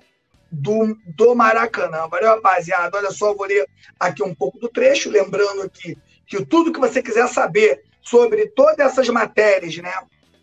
do, 0.52 0.96
do 1.06 1.36
Maracanã. 1.36 2.08
Valeu, 2.08 2.30
rapaziada? 2.30 2.98
Olha 2.98 3.12
só, 3.12 3.34
vou 3.34 3.48
ler 3.48 3.68
aqui 4.00 4.24
um 4.24 4.34
pouco 4.34 4.60
do 4.60 4.70
trecho, 4.70 5.10
lembrando 5.10 5.64
aqui 5.64 5.98
que 6.26 6.46
tudo 6.46 6.72
que 6.72 6.80
você 6.80 7.02
quiser 7.02 7.28
saber 7.28 7.84
sobre 8.02 8.48
todas 8.48 8.80
essas 8.80 9.10
matérias, 9.10 9.76
né, 9.78 9.94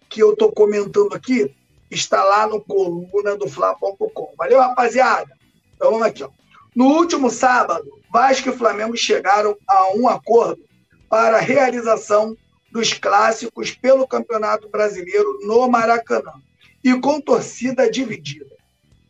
que 0.08 0.22
eu 0.22 0.32
estou 0.32 0.50
comentando 0.52 1.14
aqui 1.14 1.54
está 1.90 2.22
lá 2.22 2.46
no 2.46 2.60
coluna 2.60 3.36
do 3.36 3.48
Fla.com. 3.48 4.34
Valeu, 4.36 4.60
rapaziada? 4.60 5.30
Então 5.74 5.90
vamos 5.92 6.06
aqui. 6.06 6.22
Ó. 6.22 6.30
No 6.74 6.86
último 6.86 7.30
sábado, 7.30 7.90
Vasco 8.10 8.50
e 8.50 8.56
Flamengo 8.56 8.96
chegaram 8.96 9.56
a 9.66 9.92
um 9.94 10.08
acordo 10.08 10.62
para 11.08 11.38
a 11.38 11.40
realização 11.40 12.36
dos 12.70 12.92
clássicos 12.92 13.70
pelo 13.70 14.06
Campeonato 14.06 14.68
Brasileiro 14.68 15.38
no 15.42 15.66
Maracanã 15.68 16.34
e 16.84 16.94
com 17.00 17.20
torcida 17.20 17.90
dividida. 17.90 18.56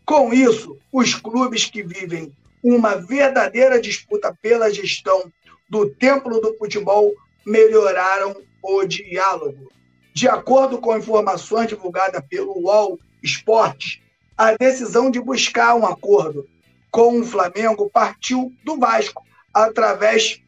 Com 0.06 0.32
isso, 0.32 0.78
os 0.92 1.14
clubes 1.14 1.66
que 1.66 1.82
vivem 1.82 2.32
uma 2.62 2.94
verdadeira 2.94 3.80
disputa 3.80 4.34
pela 4.40 4.72
gestão 4.72 5.30
do 5.68 5.88
Templo 5.90 6.40
do 6.40 6.56
Futebol 6.56 7.12
melhoraram 7.44 8.36
o 8.62 8.84
diálogo. 8.84 9.70
De 10.18 10.26
acordo 10.26 10.78
com 10.78 10.96
informações 10.96 11.68
divulgadas 11.68 12.20
pelo 12.28 12.58
UOL 12.58 12.98
Esportes, 13.22 14.00
a 14.36 14.52
decisão 14.56 15.12
de 15.12 15.20
buscar 15.20 15.76
um 15.76 15.86
acordo 15.86 16.44
com 16.90 17.20
o 17.20 17.24
Flamengo 17.24 17.88
partiu 17.88 18.52
do 18.64 18.76
Vasco, 18.76 19.22
através 19.54 20.42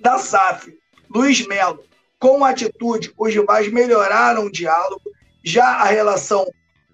da 0.00 0.18
SAF. 0.18 0.74
Luiz 1.14 1.46
Melo, 1.46 1.84
com 2.18 2.42
atitude, 2.42 3.12
os 3.18 3.34
rivais 3.34 3.70
melhoraram 3.70 4.46
o 4.46 4.50
diálogo, 4.50 5.02
já 5.44 5.66
a 5.66 5.84
relação 5.84 6.50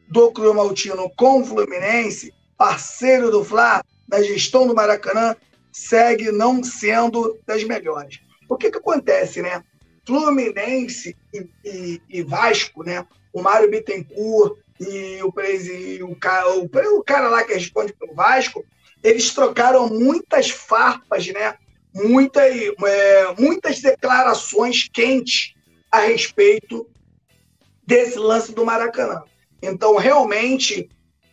do 0.08 0.32
Cromaltino 0.32 1.08
com 1.16 1.42
o 1.42 1.44
Fluminense, 1.44 2.34
parceiro 2.58 3.30
do 3.30 3.44
Fla, 3.44 3.84
na 4.08 4.20
gestão 4.20 4.66
do 4.66 4.74
Maracanã, 4.74 5.36
segue 5.70 6.32
não 6.32 6.60
sendo 6.64 7.38
das 7.46 7.62
melhores. 7.62 8.18
O 8.48 8.56
que, 8.56 8.68
que 8.68 8.78
acontece, 8.78 9.40
né? 9.40 9.62
Fluminense 10.06 11.16
e, 11.32 11.48
e, 11.64 12.02
e 12.08 12.22
Vasco, 12.22 12.82
né? 12.82 13.06
O 13.32 13.42
Mário 13.42 13.70
Bittencourt 13.70 14.58
e 14.80 15.22
o, 15.22 15.32
e 15.40 16.02
o, 16.02 16.08
o, 16.08 16.98
o 16.98 17.04
cara 17.04 17.28
lá 17.28 17.44
que 17.44 17.54
responde 17.54 17.92
pelo 17.92 18.14
Vasco, 18.14 18.64
eles 19.02 19.32
trocaram 19.32 19.88
muitas 19.88 20.50
farpas, 20.50 21.26
né? 21.28 21.56
Muita, 21.94 22.40
é, 22.42 23.34
muitas 23.38 23.80
declarações 23.80 24.88
quentes 24.92 25.54
a 25.90 26.00
respeito 26.00 26.88
desse 27.86 28.18
lance 28.18 28.52
do 28.52 28.64
Maracanã. 28.64 29.22
Então, 29.62 29.96
realmente, 29.96 30.90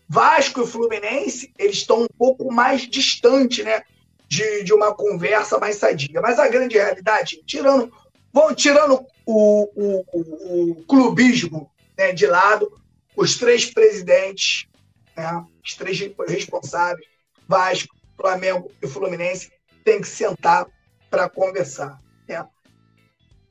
Vasco 0.08 0.62
e 0.62 0.68
Fluminense, 0.68 1.52
eles 1.58 1.78
estão 1.78 2.04
um 2.04 2.08
pouco 2.18 2.52
mais 2.52 2.82
distantes, 2.88 3.64
né? 3.66 3.82
De, 4.28 4.64
de 4.64 4.74
uma 4.74 4.94
conversa 4.94 5.58
mais 5.58 5.78
sadia. 5.78 6.22
Mas 6.22 6.40
a 6.40 6.48
grande 6.48 6.78
realidade, 6.78 7.42
tirando 7.46 7.92
Vão 8.34 8.54
tirando 8.56 9.06
o, 9.26 9.70
o, 9.76 10.06
o, 10.14 10.72
o 10.72 10.84
clubismo 10.86 11.70
né, 11.98 12.12
de 12.12 12.26
lado, 12.26 12.72
os 13.16 13.38
três 13.38 13.66
presidentes, 13.66 14.68
né, 15.16 15.46
os 15.64 15.76
três 15.76 16.00
responsáveis, 16.28 17.06
Vasco, 17.48 17.96
Flamengo 18.16 18.72
e 18.82 18.88
Fluminense, 18.88 19.52
têm 19.84 20.02
que 20.02 20.08
sentar 20.08 20.66
para 21.10 21.30
conversar. 21.30 22.00
Né? 22.28 22.46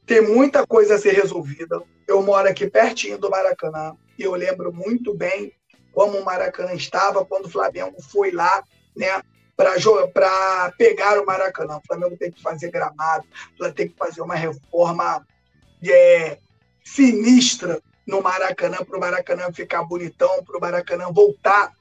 Tem 0.06 0.22
muita 0.22 0.66
coisa 0.66 0.94
a 0.94 0.98
ser 0.98 1.12
resolvida. 1.12 1.82
Eu 2.08 2.22
moro 2.22 2.48
aqui 2.48 2.68
pertinho 2.68 3.18
do 3.18 3.30
Maracanã 3.30 3.94
e 4.18 4.22
eu 4.22 4.34
lembro 4.34 4.72
muito 4.72 5.14
bem 5.14 5.52
como 5.92 6.18
o 6.18 6.24
Maracanã 6.24 6.72
estava 6.72 7.24
quando 7.24 7.46
o 7.46 7.50
Flamengo 7.50 8.00
foi 8.02 8.30
lá 8.30 8.64
né, 8.96 9.22
para 10.12 10.72
pegar 10.76 11.20
o 11.20 11.26
Maracanã. 11.26 11.78
O 11.78 11.86
Flamengo 11.86 12.16
tem 12.16 12.30
que 12.30 12.42
fazer 12.42 12.70
gramado, 12.70 13.26
tem 13.74 13.88
que 13.88 13.96
fazer 13.96 14.20
uma 14.20 14.34
reforma 14.34 15.26
é, 15.82 16.38
sinistra 16.84 17.80
no 18.06 18.22
Maracanã, 18.22 18.78
para 18.78 18.96
o 18.96 19.00
Maracanã 19.00 19.52
ficar 19.52 19.84
bonitão, 19.84 20.42
para 20.44 20.56
o 20.56 20.60
Maracanã 20.60 21.10
voltar 21.12 21.72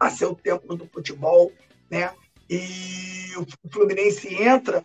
a 0.00 0.10
ser 0.10 0.26
o 0.26 0.34
templo 0.34 0.76
do 0.76 0.86
futebol, 0.86 1.52
né? 1.90 2.12
E 2.48 3.32
o 3.36 3.70
Fluminense 3.70 4.34
entra 4.34 4.84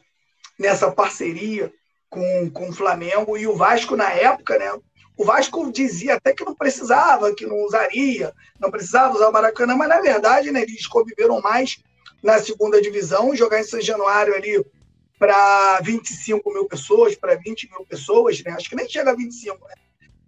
nessa 0.59 0.91
parceria 0.91 1.71
com, 2.09 2.49
com 2.51 2.69
o 2.69 2.73
Flamengo 2.73 3.37
e 3.37 3.47
o 3.47 3.55
Vasco 3.55 3.95
na 3.95 4.11
época, 4.11 4.57
né? 4.57 4.71
O 5.17 5.23
Vasco 5.23 5.71
dizia 5.71 6.15
até 6.15 6.33
que 6.33 6.43
não 6.43 6.55
precisava, 6.55 7.33
que 7.33 7.45
não 7.45 7.63
usaria, 7.63 8.33
não 8.59 8.71
precisava 8.71 9.15
usar 9.15 9.29
o 9.29 9.31
Maracanã, 9.31 9.75
mas 9.75 9.89
na 9.89 10.01
verdade, 10.01 10.51
né, 10.51 10.61
eles 10.61 10.87
conviveram 10.87 11.39
mais 11.39 11.77
na 12.23 12.39
segunda 12.39 12.81
divisão, 12.81 13.35
jogar 13.35 13.59
em 13.59 13.63
São 13.63 13.81
Januário 13.81 14.33
ali 14.33 14.63
para 15.19 15.79
25 15.81 16.51
mil 16.51 16.65
pessoas, 16.65 17.15
para 17.15 17.35
20 17.35 17.69
mil 17.69 17.85
pessoas, 17.85 18.41
né? 18.43 18.51
Acho 18.51 18.69
que 18.69 18.75
nem 18.75 18.89
chega 18.89 19.11
a 19.11 19.15
25, 19.15 19.67
né? 19.67 19.75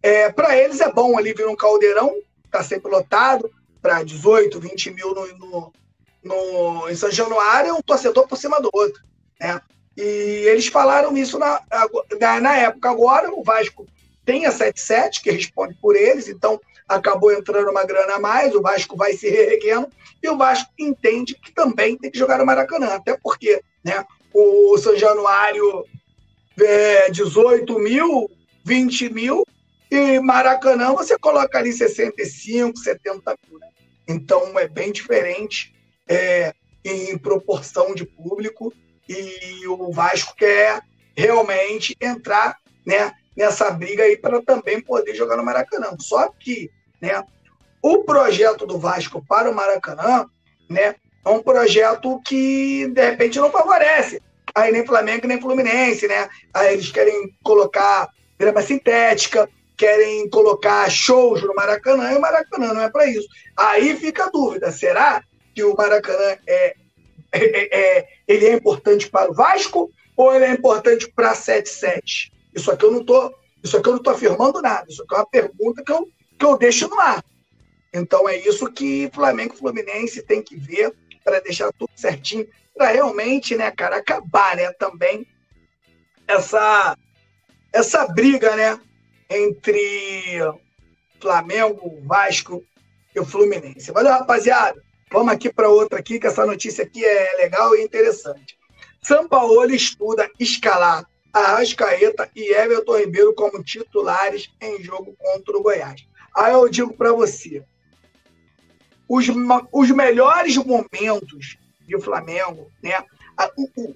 É, 0.03 0.31
para 0.31 0.55
eles 0.57 0.81
é 0.81 0.91
bom 0.91 1.17
ali 1.17 1.33
vir 1.33 1.47
um 1.47 1.55
caldeirão, 1.55 2.15
tá 2.51 2.63
sempre 2.63 2.91
lotado, 2.91 3.51
para 3.81 4.03
18, 4.03 4.59
20 4.59 4.91
mil 4.91 5.13
no, 5.13 5.37
no, 5.37 5.73
no, 6.23 6.89
em 6.89 6.95
São 6.95 7.11
Januário, 7.11 7.75
um 7.75 7.81
torcedor 7.81 8.27
por 8.27 8.37
cima 8.37 8.61
do 8.61 8.69
outro, 8.73 9.01
né? 9.39 9.59
E 9.97 10.01
eles 10.01 10.67
falaram 10.67 11.17
isso 11.17 11.39
na, 11.39 11.61
na, 12.19 12.41
na 12.41 12.57
época. 12.57 12.89
Agora, 12.89 13.31
o 13.33 13.43
Vasco 13.43 13.87
tem 14.25 14.45
a 14.45 14.51
77, 14.51 15.21
que 15.21 15.31
responde 15.31 15.75
por 15.81 15.95
eles, 15.95 16.27
então 16.27 16.59
acabou 16.87 17.31
entrando 17.31 17.69
uma 17.69 17.85
grana 17.85 18.15
a 18.15 18.19
mais, 18.19 18.53
o 18.53 18.61
Vasco 18.61 18.95
vai 18.95 19.13
se 19.13 19.29
reerguendo, 19.29 19.87
e 20.21 20.29
o 20.29 20.37
Vasco 20.37 20.69
entende 20.77 21.35
que 21.35 21.51
também 21.51 21.97
tem 21.97 22.11
que 22.11 22.17
jogar 22.17 22.37
no 22.37 22.45
Maracanã, 22.45 22.87
até 22.87 23.17
porque 23.21 23.61
né? 23.85 24.03
O 24.33 24.75
São 24.79 24.97
Januário 24.97 25.85
é 26.59 27.11
18 27.11 27.77
mil, 27.77 28.29
20 28.65 29.13
mil, 29.13 29.45
e 29.91 30.19
Maracanã 30.19 30.93
você 30.93 31.17
coloca 31.19 31.59
ali 31.59 31.71
65, 31.71 32.79
70 32.79 33.37
mil. 33.47 33.59
Né? 33.59 33.67
Então 34.07 34.57
é 34.57 34.67
bem 34.67 34.91
diferente 34.91 35.73
é, 36.07 36.51
em 36.83 37.15
proporção 37.17 37.93
de 37.93 38.05
público 38.05 38.73
e 39.07 39.67
o 39.67 39.91
Vasco 39.91 40.35
quer 40.35 40.81
realmente 41.15 41.95
entrar 42.01 42.57
né, 42.85 43.13
nessa 43.35 43.69
briga 43.71 44.03
aí 44.03 44.17
para 44.17 44.41
também 44.41 44.81
poder 44.81 45.15
jogar 45.15 45.37
no 45.37 45.43
Maracanã. 45.43 45.95
Só 45.99 46.29
que 46.39 46.69
né, 47.01 47.23
o 47.81 48.03
projeto 48.03 48.65
do 48.65 48.79
Vasco 48.79 49.23
para 49.27 49.49
o 49.49 49.55
Maracanã 49.55 50.25
né, 50.69 50.95
é 51.23 51.29
um 51.29 51.41
projeto 51.41 52.21
que 52.25 52.87
de 52.87 53.01
repente 53.01 53.39
não 53.39 53.51
favorece 53.51 54.21
aí 54.55 54.71
nem 54.71 54.85
Flamengo 54.85 55.27
nem 55.27 55.39
Fluminense, 55.39 56.07
né? 56.07 56.29
Aí 56.53 56.73
eles 56.73 56.89
querem 56.89 57.35
colocar 57.43 58.07
grama 58.39 58.61
sintética, 58.61 59.49
querem 59.75 60.29
colocar 60.29 60.89
shows 60.89 61.43
no 61.43 61.53
Maracanã 61.53 62.13
e 62.13 62.15
o 62.15 62.21
Maracanã 62.21 62.73
não 62.73 62.81
é 62.81 62.89
para 62.89 63.05
isso. 63.05 63.27
Aí 63.57 63.95
fica 63.97 64.25
a 64.25 64.29
dúvida: 64.29 64.71
será 64.71 65.21
que 65.53 65.63
o 65.63 65.75
Maracanã 65.75 66.37
é, 66.47 66.75
é, 67.33 67.77
é, 67.77 68.07
ele 68.25 68.45
é 68.45 68.53
importante 68.53 69.09
para 69.09 69.29
o 69.29 69.33
Vasco 69.33 69.91
ou 70.15 70.33
ele 70.33 70.45
é 70.45 70.51
importante 70.51 71.11
para 71.13 71.31
a 71.31 71.35
77? 71.35 72.31
Isso 72.55 72.71
aqui 72.71 72.85
eu 72.85 72.91
não 72.91 73.03
tô, 73.03 73.33
isso 73.61 73.77
aqui 73.77 73.89
eu 73.89 73.93
não 73.93 74.01
tô 74.01 74.09
afirmando 74.09 74.61
nada. 74.61 74.85
Isso 74.89 75.03
aqui 75.03 75.13
é 75.13 75.17
uma 75.17 75.25
pergunta 75.27 75.83
que 75.83 75.91
eu, 75.91 76.07
que 76.39 76.45
eu 76.45 76.57
deixo 76.57 76.87
no 76.87 76.99
ar. 76.99 77.23
Então 77.93 78.27
é 78.27 78.37
isso 78.37 78.71
que 78.71 79.09
Flamengo 79.13 79.53
e 79.53 79.57
Fluminense 79.57 80.21
tem 80.21 80.41
que 80.41 80.55
ver 80.55 80.93
para 81.23 81.39
deixar 81.39 81.71
tudo 81.73 81.91
certinho, 81.95 82.47
para 82.75 82.91
realmente, 82.91 83.55
né, 83.55 83.71
cara, 83.71 83.97
acabar, 83.97 84.55
né, 84.55 84.71
também 84.73 85.25
essa 86.27 86.97
essa 87.73 88.07
briga, 88.07 88.55
né, 88.55 88.79
entre 89.29 90.39
Flamengo, 91.19 91.99
Vasco 92.03 92.63
e 93.13 93.25
Fluminense. 93.25 93.91
Valeu, 93.91 94.11
rapaziada. 94.11 94.81
Vamos 95.11 95.33
aqui 95.33 95.51
para 95.51 95.69
outra 95.69 95.99
aqui, 95.99 96.19
que 96.19 96.27
essa 96.27 96.45
notícia 96.45 96.83
aqui 96.83 97.03
é 97.03 97.35
legal 97.37 97.75
e 97.75 97.83
interessante. 97.83 98.57
São 99.01 99.27
Paulo 99.27 99.65
estuda 99.69 100.29
escalar 100.39 101.05
Arrascaeta 101.35 102.31
e 102.33 102.53
Everton 102.53 102.97
Ribeiro 102.97 103.33
como 103.33 103.61
titulares 103.61 104.49
em 104.61 104.81
jogo 104.81 105.13
contra 105.19 105.57
o 105.57 105.61
Goiás. 105.61 106.07
Aí 106.33 106.53
eu 106.53 106.69
digo 106.69 106.93
para 106.93 107.11
você, 107.11 107.61
os, 109.05 109.25
os 109.73 109.91
melhores 109.91 110.55
momentos 110.55 111.57
do 111.89 111.99
Flamengo, 111.99 112.71
né? 112.81 113.03
O, 113.57 113.69
o, 113.75 113.95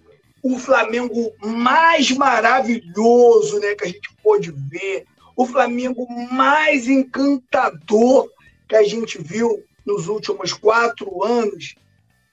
o 0.55 0.59
Flamengo 0.59 1.33
mais 1.41 2.11
maravilhoso, 2.11 3.57
né, 3.59 3.73
que 3.73 3.85
a 3.85 3.87
gente 3.87 4.13
pôde 4.21 4.51
ver, 4.51 5.05
o 5.33 5.45
Flamengo 5.45 6.05
mais 6.31 6.89
encantador 6.89 8.29
que 8.67 8.75
a 8.75 8.83
gente 8.83 9.17
viu 9.17 9.63
nos 9.85 10.09
últimos 10.09 10.51
quatro 10.51 11.23
anos 11.23 11.75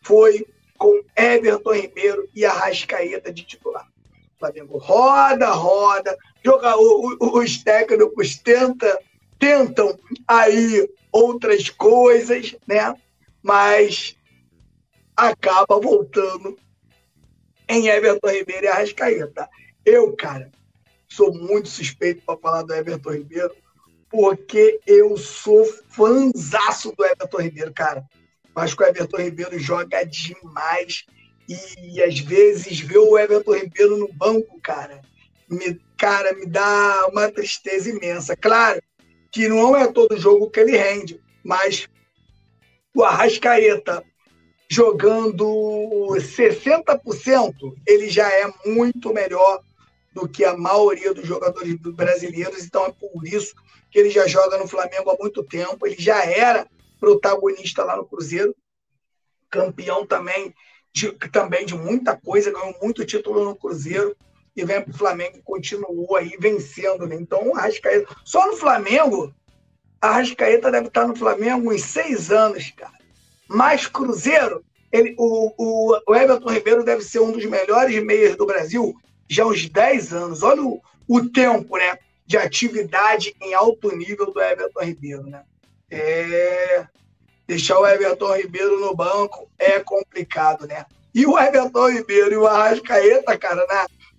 foi 0.02 0.44
com 0.76 1.00
Everton 1.16 1.72
Ribeiro 1.72 2.28
e 2.34 2.44
Arrascaeta 2.44 3.32
de 3.32 3.44
titular. 3.44 3.88
O 4.36 4.38
Flamengo 4.38 4.78
roda, 4.78 5.50
roda, 5.50 6.16
joga, 6.44 6.76
os 6.76 7.62
técnicos 7.62 8.36
tenta, 8.36 9.00
tentam 9.38 9.98
aí 10.28 10.88
outras 11.10 11.70
coisas, 11.70 12.54
né? 12.66 12.94
Mas 13.42 14.14
acaba 15.16 15.80
voltando 15.80 16.58
em 17.66 17.88
Everton 17.88 18.28
Ribeiro 18.28 18.66
e 18.66 18.68
Arrascaeta. 18.68 19.48
Eu, 19.84 20.14
cara, 20.14 20.50
sou 21.08 21.32
muito 21.32 21.68
suspeito 21.68 22.22
para 22.26 22.38
falar 22.38 22.62
do 22.62 22.74
Everton 22.74 23.12
Ribeiro, 23.12 23.54
porque 24.10 24.78
eu 24.86 25.16
sou 25.16 25.64
fanzaço 25.88 26.92
do 26.94 27.04
Everton 27.04 27.40
Ribeiro, 27.40 27.72
cara. 27.72 28.04
Acho 28.54 28.76
que 28.76 28.82
o 28.82 28.86
Everton 28.86 29.16
Ribeiro 29.16 29.58
joga 29.58 30.04
demais. 30.04 31.06
E 31.48 32.02
às 32.02 32.18
vezes 32.18 32.80
ver 32.80 32.98
o 32.98 33.16
Everton 33.16 33.54
Ribeiro 33.54 33.96
no 33.96 34.12
banco, 34.12 34.60
cara, 34.60 35.00
me, 35.48 35.80
cara, 35.96 36.32
me 36.34 36.46
dá 36.46 37.06
uma 37.10 37.30
tristeza 37.30 37.88
imensa. 37.88 38.36
Claro 38.36 38.82
que 39.30 39.48
não 39.48 39.76
é 39.76 39.86
todo 39.86 40.18
jogo 40.18 40.50
que 40.50 40.60
ele 40.60 40.76
rende, 40.76 41.20
mas 41.44 41.88
o 42.94 43.04
Arrascaeta 43.04 44.02
jogando 44.68 45.44
60%, 46.16 47.74
ele 47.86 48.08
já 48.08 48.28
é 48.32 48.52
muito 48.64 49.12
melhor 49.12 49.62
do 50.12 50.28
que 50.28 50.44
a 50.44 50.56
maioria 50.56 51.12
dos 51.12 51.26
jogadores 51.26 51.76
brasileiros, 51.76 52.64
então 52.64 52.86
é 52.86 52.92
por 52.92 53.26
isso 53.26 53.54
que 53.90 53.98
ele 53.98 54.10
já 54.10 54.26
joga 54.26 54.58
no 54.58 54.66
Flamengo 54.66 55.10
há 55.10 55.16
muito 55.20 55.44
tempo, 55.44 55.86
ele 55.86 55.96
já 55.98 56.24
era 56.24 56.66
protagonista 56.98 57.84
lá 57.84 57.96
no 57.96 58.06
Cruzeiro, 58.06 58.56
campeão 59.50 60.06
também 60.06 60.54
de, 60.96 61.12
também 61.28 61.66
de 61.66 61.74
muita 61.74 62.16
coisa, 62.16 62.50
ganhou 62.50 62.74
muito 62.80 63.04
título 63.04 63.44
no 63.44 63.54
Cruzeiro 63.54 64.16
e 64.56 64.64
vem 64.64 64.80
para 64.80 64.90
o 64.90 64.96
Flamengo 64.96 65.36
e 65.36 65.42
continuou 65.42 66.16
aí 66.16 66.34
vencendo. 66.40 67.06
Né? 67.06 67.16
Então, 67.16 67.50
o 67.50 67.54
Arrascaeta, 67.54 68.16
só 68.24 68.46
no 68.46 68.56
Flamengo, 68.56 69.30
a 70.00 70.08
Arrascaeta 70.08 70.70
deve 70.70 70.86
estar 70.86 71.06
no 71.06 71.14
Flamengo 71.14 71.70
uns 71.70 71.82
seis 71.82 72.30
anos, 72.30 72.72
cara. 72.74 72.96
Mais 73.46 73.86
Cruzeiro, 73.86 74.64
ele, 74.90 75.14
o, 75.18 75.52
o, 75.58 76.00
o 76.06 76.14
Everton 76.14 76.50
Ribeiro 76.50 76.82
deve 76.82 77.02
ser 77.02 77.20
um 77.20 77.30
dos 77.30 77.44
melhores 77.44 78.02
meias 78.02 78.34
do 78.34 78.46
Brasil 78.46 78.94
já 79.28 79.44
há 79.44 79.48
uns 79.48 79.68
10 79.68 80.14
anos. 80.14 80.42
Olha 80.42 80.62
o, 80.62 80.80
o 81.06 81.28
tempo 81.28 81.76
né, 81.76 81.98
de 82.26 82.38
atividade 82.38 83.36
em 83.38 83.52
alto 83.52 83.94
nível 83.94 84.32
do 84.32 84.40
Everton 84.40 84.82
Ribeiro. 84.82 85.24
Né? 85.24 85.42
É, 85.90 86.86
deixar 87.46 87.78
o 87.78 87.86
Everton 87.86 88.36
Ribeiro 88.36 88.80
no 88.80 88.94
banco 88.94 89.48
é 89.58 89.80
complicado, 89.80 90.66
né? 90.66 90.84
E 91.14 91.26
o 91.26 91.38
Everton 91.38 91.90
Ribeiro 91.90 92.34
e 92.34 92.36
o 92.36 92.46
Arrascaeta, 92.46 93.38
cara, 93.38 93.66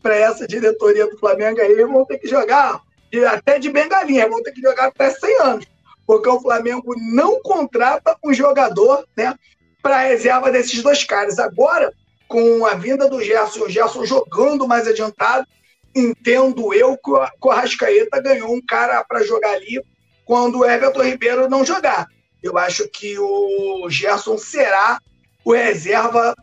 para 0.01 0.15
essa 0.15 0.47
diretoria 0.47 1.07
do 1.07 1.17
Flamengo 1.17 1.61
aí, 1.61 1.83
vão 1.85 2.05
ter 2.05 2.17
que 2.17 2.27
jogar 2.27 2.81
até 3.29 3.59
de 3.59 3.69
bengalinha, 3.69 4.27
vão 4.27 4.41
ter 4.43 4.51
que 4.51 4.61
jogar 4.61 4.87
até 4.87 5.09
100 5.09 5.41
anos, 5.41 5.65
porque 6.05 6.27
o 6.29 6.39
Flamengo 6.39 6.95
não 7.13 7.41
contrata 7.41 8.17
um 8.23 8.33
jogador 8.33 9.07
né, 9.15 9.35
para 9.81 9.99
reserva 9.99 10.51
desses 10.51 10.81
dois 10.81 11.03
caras. 11.03 11.39
Agora, 11.39 11.93
com 12.27 12.65
a 12.65 12.73
vinda 12.73 13.09
do 13.09 13.23
Gerson, 13.23 13.65
o 13.65 13.69
Gerson 13.69 14.05
jogando 14.05 14.67
mais 14.67 14.87
adiantado, 14.87 15.47
entendo 15.95 16.73
eu 16.73 16.97
que 16.97 17.11
o 17.11 17.51
Arrascaeta 17.51 18.21
ganhou 18.21 18.53
um 18.53 18.61
cara 18.61 19.03
para 19.03 19.23
jogar 19.23 19.51
ali 19.51 19.81
quando 20.25 20.59
o 20.59 20.65
Everton 20.65 21.03
Ribeiro 21.03 21.49
não 21.49 21.63
jogar. 21.63 22.07
Eu 22.47 22.57
acho 22.57 22.87
que 22.87 23.17
o 23.19 23.89
Gerson 23.89 24.37
será 24.37 24.99
o 25.43 25.53
reserva 25.53 26.35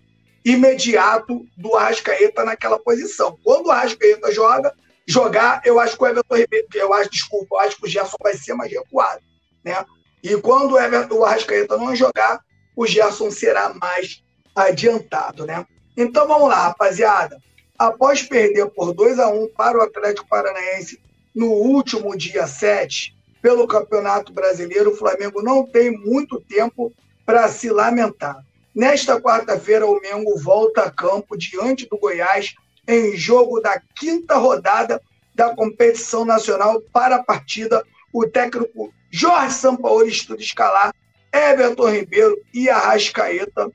imediato 0.45 1.47
do 1.57 1.75
Arrascaeta 1.75 2.45
naquela 2.45 2.79
posição. 2.79 3.39
Quando 3.43 3.67
o 3.67 3.71
Arrascaeta 3.71 4.31
joga, 4.33 4.73
jogar, 5.07 5.63
eu 5.65 5.81
acho 5.81 5.97
que 5.97 6.05
o 6.05 6.07
Everton 6.07 6.37
Ribeiro, 6.37 6.67
eu 6.75 6.93
acho, 6.93 7.11
desculpa, 7.11 7.57
eu 7.57 7.61
acho 7.61 7.77
que 7.77 7.87
o 7.87 7.89
Gerson 7.89 8.17
vai 8.23 8.35
ser 8.35 8.55
mais 8.55 8.71
recuado, 8.71 9.23
né? 9.65 9.85
E 10.23 10.37
quando 10.37 10.73
o, 10.73 10.79
Everton, 10.79 11.17
o 11.17 11.25
Arrascaeta 11.25 11.77
não 11.77 11.97
jogar, 11.97 12.41
o 12.77 12.87
Gerson 12.87 13.31
será 13.31 13.73
mais 13.75 14.23
adiantado, 14.55 15.47
né? 15.47 15.67
Então 15.97 16.27
vamos 16.27 16.49
lá, 16.49 16.69
rapaziada. 16.69 17.39
Após 17.79 18.23
perder 18.23 18.67
por 18.71 18.93
2 18.93 19.19
a 19.19 19.29
1 19.29 19.49
para 19.55 19.79
o 19.79 19.83
Atlético 19.83 20.29
Paranaense 20.29 21.01
no 21.35 21.47
último 21.47 22.17
dia 22.17 22.47
7, 22.47 23.14
pelo 23.45 23.69
Campeonato 23.69 24.33
Brasileiro, 24.33 24.91
o 24.91 24.97
Flamengo 24.97 25.43
não 25.43 25.67
tem 25.67 25.91
muito 25.91 26.41
tempo 26.41 26.91
para 27.27 27.47
se 27.47 27.69
lamentar. 27.69 28.43
Nesta 28.75 29.21
quarta-feira, 29.21 29.87
o 29.87 30.01
Mengo 30.01 30.39
volta 30.39 30.85
a 30.85 30.91
campo 30.91 31.37
diante 31.37 31.87
do 31.87 31.99
Goiás 31.99 32.55
em 32.89 33.15
jogo 33.15 33.61
da 33.61 33.79
quinta 33.95 34.37
rodada 34.37 34.99
da 35.35 35.55
competição 35.55 36.25
nacional 36.25 36.81
para 36.91 37.17
a 37.17 37.23
partida. 37.23 37.85
O 38.15 38.27
técnico 38.27 38.95
Jorge 39.11 39.53
Sampaoli 39.57 40.09
estuda 40.09 40.41
escalar 40.41 40.95
Everton 41.31 41.91
Ribeiro 41.91 42.41
e 42.55 42.71
Arrascaeta 42.71 43.71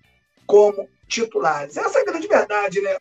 como 0.48 0.90
titulares. 1.08 1.78
Essa 1.78 2.00
é 2.00 2.02
a 2.02 2.06
grande 2.06 2.28
verdade, 2.28 2.82
né? 2.82 2.98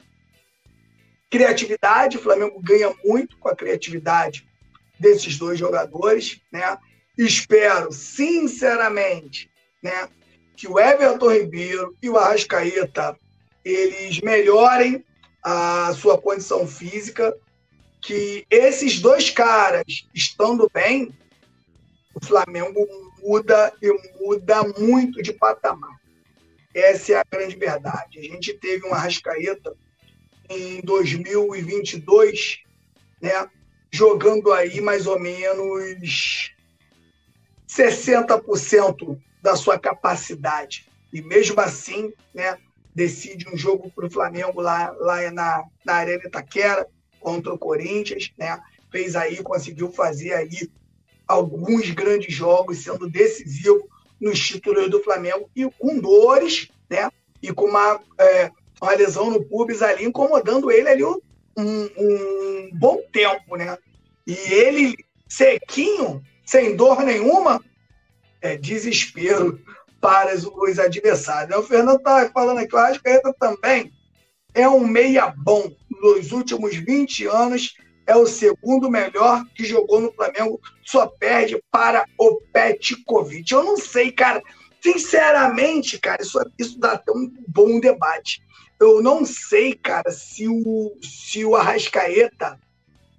Criatividade, 1.31 2.19
o 2.19 2.23
Flamengo 2.23 2.61
ganha 2.61 2.95
muito 3.03 3.39
com 3.39 3.49
a 3.49 3.57
criatividade 3.57 4.47
desses 4.99 5.39
dois 5.39 5.59
jogadores, 5.59 6.41
né? 6.53 6.79
Espero, 7.17 7.93
sinceramente, 7.93 9.51
né, 9.83 10.09
que 10.57 10.69
o 10.69 10.79
Everton 10.79 11.33
Ribeiro 11.33 11.97
e 12.03 12.09
o 12.09 12.17
Arrascaeta 12.17 13.19
eles 13.65 14.21
melhorem 14.21 15.05
a 15.43 15.93
sua 15.95 16.17
condição 16.21 16.67
física, 16.67 17.37
que 18.01 18.47
esses 18.51 19.01
dois 19.01 19.31
caras 19.31 20.07
estando 20.15 20.71
bem, 20.73 21.13
o 22.15 22.25
Flamengo 22.25 22.87
muda 23.23 23.73
e 23.83 23.93
muda 24.21 24.63
muito 24.79 25.23
de 25.23 25.33
patamar. 25.33 25.99
Essa 26.75 27.13
é 27.13 27.17
a 27.17 27.25
grande 27.29 27.57
verdade. 27.57 28.19
A 28.19 28.23
gente 28.23 28.55
teve 28.55 28.87
um 28.87 28.95
Arrascaeta 28.95 29.77
em 30.49 30.81
2022, 30.81 32.61
né? 33.21 33.49
Jogando 33.91 34.53
aí 34.53 34.81
mais 34.81 35.07
ou 35.07 35.19
menos 35.19 36.53
60% 37.69 39.19
da 39.43 39.57
sua 39.57 39.79
capacidade. 39.79 40.89
E 41.13 41.23
mesmo 41.23 41.61
assim, 41.61 42.13
né, 42.35 42.59
decide 42.95 43.49
um 43.49 43.57
jogo 43.57 43.91
para 43.95 44.07
o 44.07 44.11
Flamengo 44.11 44.61
lá, 44.61 44.91
lá 44.99 45.31
na, 45.31 45.65
na 45.85 45.95
Arena 45.95 46.25
Itaquera 46.25 46.87
contra 47.21 47.53
o 47.53 47.59
Corinthians, 47.59 48.33
né? 48.37 48.61
Fez 48.91 49.15
aí, 49.15 49.43
conseguiu 49.43 49.93
fazer 49.93 50.33
aí 50.33 50.71
alguns 51.27 51.91
grandes 51.91 52.35
jogos, 52.35 52.83
sendo 52.83 53.09
decisivo 53.09 53.89
nos 54.21 54.39
títulos 54.41 54.91
do 54.91 55.03
Flamengo 55.03 55.49
e 55.55 55.71
com 55.79 55.99
dores, 55.99 56.69
né? 56.89 57.11
E 57.43 57.53
com 57.53 57.67
uma, 57.67 58.01
é, 58.19 58.51
uma 58.81 58.93
lesão 58.93 59.31
no 59.31 59.45
pubis 59.45 59.83
ali, 59.83 60.05
incomodando 60.05 60.71
ele 60.71 60.89
ali 60.89 61.05
um, 61.59 61.91
um 61.99 62.71
bom 62.73 63.03
tempo, 63.13 63.57
né? 63.57 63.77
E 64.27 64.33
ele 64.33 64.95
sequinho, 65.29 66.23
sem 66.45 66.77
dor 66.77 67.03
nenhuma, 67.03 67.63
é 68.41 68.57
desespero 68.57 69.61
para 70.01 70.35
os 70.37 70.79
adversários. 70.79 71.59
O 71.59 71.63
Fernando 71.63 71.99
está 71.99 72.31
falando 72.31 72.59
aqui, 72.59 72.75
o 72.75 72.79
Arrascaeta 72.79 73.35
também 73.39 73.93
é 74.55 74.69
um 74.69 74.87
meia 74.87 75.35
bom. 75.37 75.71
Nos 76.01 76.31
últimos 76.31 76.77
20 76.77 77.27
anos, 77.27 77.75
é 78.07 78.17
o 78.17 78.27
segundo 78.27 78.89
melhor 78.89 79.45
que 79.55 79.65
jogou 79.65 80.01
no 80.01 80.13
Flamengo, 80.13 80.61
só 80.85 81.07
perde 81.07 81.63
para 81.71 82.05
o 82.17 82.41
Petkovic. 82.53 83.53
Eu 83.53 83.65
não 83.65 83.77
sei, 83.77 84.13
cara. 84.13 84.41
Sinceramente, 84.81 85.99
cara, 85.99 86.23
isso, 86.23 86.39
isso 86.57 86.79
dá 86.79 86.93
até 86.93 87.11
um 87.11 87.31
bom 87.49 87.81
debate. 87.81 88.41
Eu 88.81 89.03
não 89.03 89.25
sei, 89.25 89.75
cara, 89.75 90.11
se 90.11 90.47
o, 90.47 90.97
se 91.03 91.45
o 91.45 91.57
Arrascaeta 91.57 92.59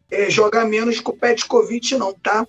é, 0.09 0.29
joga 0.29 0.65
menos 0.65 0.99
que 0.99 1.09
o 1.09 1.17
Petkovic, 1.17 1.95
não, 1.95 2.13
tá? 2.13 2.47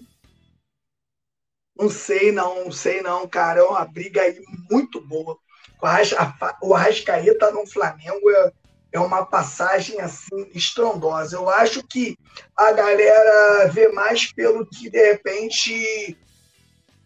Não 1.76 1.88
sei, 1.88 2.30
não, 2.30 2.64
não 2.64 2.72
sei, 2.72 3.02
não, 3.02 3.26
cara. 3.26 3.60
É 3.60 3.62
uma 3.62 3.84
briga 3.84 4.22
aí 4.22 4.40
muito 4.70 5.00
boa. 5.00 5.36
O 6.62 6.74
Arrascaeta 6.74 7.50
no 7.50 7.66
Flamengo 7.66 8.30
é, 8.30 8.52
é 8.92 9.00
uma 9.00 9.24
passagem 9.24 10.00
assim 10.00 10.50
estrondosa. 10.54 11.36
Eu 11.36 11.48
acho 11.48 11.82
que 11.82 12.16
a 12.56 12.70
galera 12.72 13.68
vê 13.68 13.88
mais 13.88 14.32
pelo 14.32 14.66
que 14.66 14.88
de 14.88 15.12
repente 15.12 16.16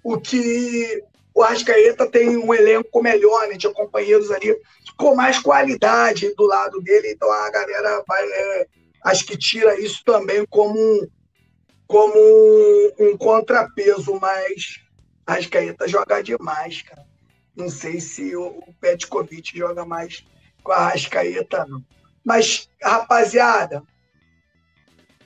o 0.02 0.20
que 0.20 1.02
o 1.34 1.42
Arrascaeta 1.42 2.08
tem 2.08 2.36
um 2.36 2.54
elenco 2.54 3.02
melhor, 3.02 3.48
né, 3.48 3.56
de 3.56 3.68
companheiros 3.72 4.30
ali 4.30 4.56
com 4.96 5.16
mais 5.16 5.40
qualidade 5.40 6.32
do 6.36 6.46
lado 6.46 6.80
dele, 6.80 7.10
então 7.10 7.30
a 7.30 7.50
galera 7.50 8.04
vai 8.06 8.22
é, 8.24 8.66
acho 9.02 9.26
que 9.26 9.36
tira 9.36 9.78
isso 9.80 10.04
também 10.04 10.46
como 10.46 10.78
um, 10.78 11.08
como 11.88 12.14
um, 12.16 12.92
um 13.00 13.16
contrapeso, 13.16 14.18
mas 14.20 14.80
Arrascaeta 15.26 15.88
joga 15.88 16.22
demais, 16.22 16.82
cara. 16.82 17.04
Não 17.56 17.68
sei 17.68 18.00
se 18.00 18.36
o, 18.36 18.46
o 18.46 18.74
Petkovic 18.80 19.56
joga 19.56 19.84
mais 19.84 20.24
com 20.62 20.72
a 20.72 20.88
Rascaeta, 20.88 21.66
não. 21.66 21.84
Mas, 22.24 22.68
rapaziada, 22.82 23.82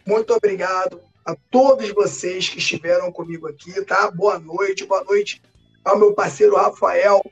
muito 0.06 0.34
obrigado 0.34 1.00
a 1.24 1.34
todos 1.50 1.90
vocês 1.90 2.48
que 2.48 2.58
estiveram 2.58 3.12
comigo 3.12 3.46
aqui, 3.46 3.80
tá? 3.84 4.10
Boa 4.10 4.38
noite, 4.38 4.84
boa 4.84 5.04
noite 5.04 5.40
ao 5.84 5.98
meu 5.98 6.14
parceiro 6.14 6.56
Rafael 6.56 7.22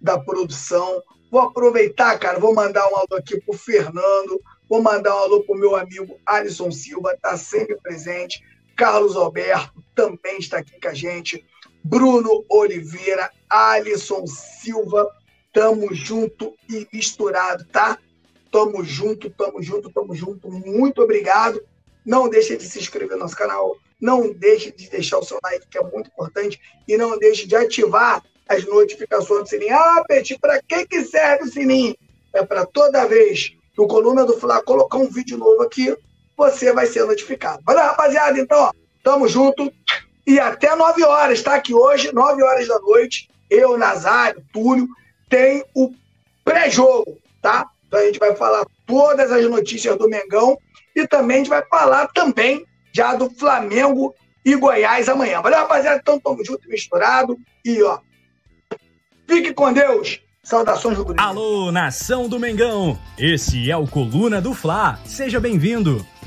da 0.00 0.18
produção. 0.18 1.02
Vou 1.30 1.40
aproveitar, 1.40 2.18
cara, 2.18 2.38
vou 2.38 2.54
mandar 2.54 2.86
um 2.88 2.96
alô 2.96 3.16
aqui 3.16 3.40
pro 3.40 3.56
Fernando, 3.56 4.40
vou 4.68 4.82
mandar 4.82 5.14
um 5.16 5.18
alô 5.18 5.42
pro 5.42 5.58
meu 5.58 5.74
amigo 5.76 6.18
Alisson 6.26 6.70
Silva, 6.70 7.16
tá 7.20 7.36
sempre 7.36 7.76
presente. 7.76 8.42
Carlos 8.76 9.16
Alberto 9.16 9.82
também 9.94 10.38
está 10.38 10.58
aqui 10.58 10.80
com 10.80 10.88
a 10.88 10.94
gente. 10.94 11.44
Bruno 11.82 12.44
Oliveira, 12.48 13.30
Alisson 13.48 14.26
Silva, 14.26 15.10
Tamo 15.54 15.94
junto 15.94 16.52
e 16.68 16.84
misturado, 16.92 17.64
tá? 17.66 17.96
Tamo 18.50 18.82
junto, 18.82 19.30
tamo 19.30 19.62
junto, 19.62 19.88
tamo 19.88 20.12
junto. 20.12 20.50
Muito 20.50 21.00
obrigado. 21.00 21.62
Não 22.04 22.28
deixe 22.28 22.56
de 22.56 22.64
se 22.64 22.80
inscrever 22.80 23.16
no 23.16 23.22
nosso 23.22 23.36
canal. 23.36 23.76
Não 24.04 24.30
deixe 24.34 24.70
de 24.70 24.90
deixar 24.90 25.16
o 25.16 25.24
seu 25.24 25.38
like, 25.42 25.66
que 25.66 25.78
é 25.78 25.82
muito 25.82 26.08
importante. 26.08 26.60
E 26.86 26.94
não 26.94 27.18
deixe 27.18 27.46
de 27.46 27.56
ativar 27.56 28.22
as 28.46 28.62
notificações 28.66 29.44
do 29.44 29.48
sininho. 29.48 29.74
Ah, 29.74 30.04
Peti, 30.06 30.38
para 30.38 30.60
que, 30.60 30.86
que 30.86 31.04
serve 31.04 31.44
o 31.44 31.50
sininho? 31.50 31.96
É 32.30 32.44
para 32.44 32.66
toda 32.66 33.08
vez 33.08 33.56
que 33.72 33.80
o 33.80 33.86
Coluna 33.86 34.26
do 34.26 34.38
Fla 34.38 34.62
colocar 34.62 34.98
um 34.98 35.08
vídeo 35.08 35.38
novo 35.38 35.62
aqui, 35.62 35.96
você 36.36 36.70
vai 36.70 36.84
ser 36.84 37.06
notificado. 37.06 37.62
Valeu, 37.64 37.82
rapaziada? 37.82 38.38
Então, 38.38 38.58
ó, 38.64 38.72
tamo 39.02 39.26
junto. 39.26 39.72
E 40.26 40.38
até 40.38 40.76
9 40.76 41.02
horas, 41.02 41.42
tá? 41.42 41.58
Que 41.58 41.72
hoje, 41.72 42.12
9 42.12 42.42
horas 42.42 42.68
da 42.68 42.78
noite, 42.80 43.30
eu, 43.48 43.78
Nazário, 43.78 44.44
Túlio, 44.52 44.86
tem 45.30 45.64
o 45.74 45.90
pré-jogo, 46.44 47.16
tá? 47.40 47.70
Então 47.88 48.00
a 48.00 48.04
gente 48.04 48.18
vai 48.18 48.36
falar 48.36 48.66
todas 48.86 49.32
as 49.32 49.48
notícias 49.48 49.96
do 49.96 50.10
Mengão 50.10 50.58
e 50.94 51.08
também 51.08 51.36
a 51.36 51.38
gente 51.38 51.48
vai 51.48 51.64
falar 51.64 52.06
também 52.08 52.66
já 52.94 53.14
do 53.16 53.28
Flamengo 53.28 54.14
e 54.44 54.54
Goiás 54.54 55.08
amanhã. 55.08 55.42
Valeu, 55.42 55.58
rapaziada? 55.58 55.98
Então 56.00 56.20
tamo 56.20 56.44
junto, 56.44 56.68
misturado 56.68 57.36
e 57.64 57.82
ó, 57.82 57.98
fique 59.26 59.52
com 59.52 59.72
Deus. 59.72 60.20
Saudações 60.44 60.98
rubro 60.98 61.14
Alô, 61.16 61.72
nação 61.72 62.28
do 62.28 62.38
Mengão! 62.38 62.98
Esse 63.18 63.70
é 63.70 63.76
o 63.76 63.86
Coluna 63.86 64.42
do 64.42 64.52
Fla. 64.52 65.00
Seja 65.06 65.40
bem-vindo 65.40 66.06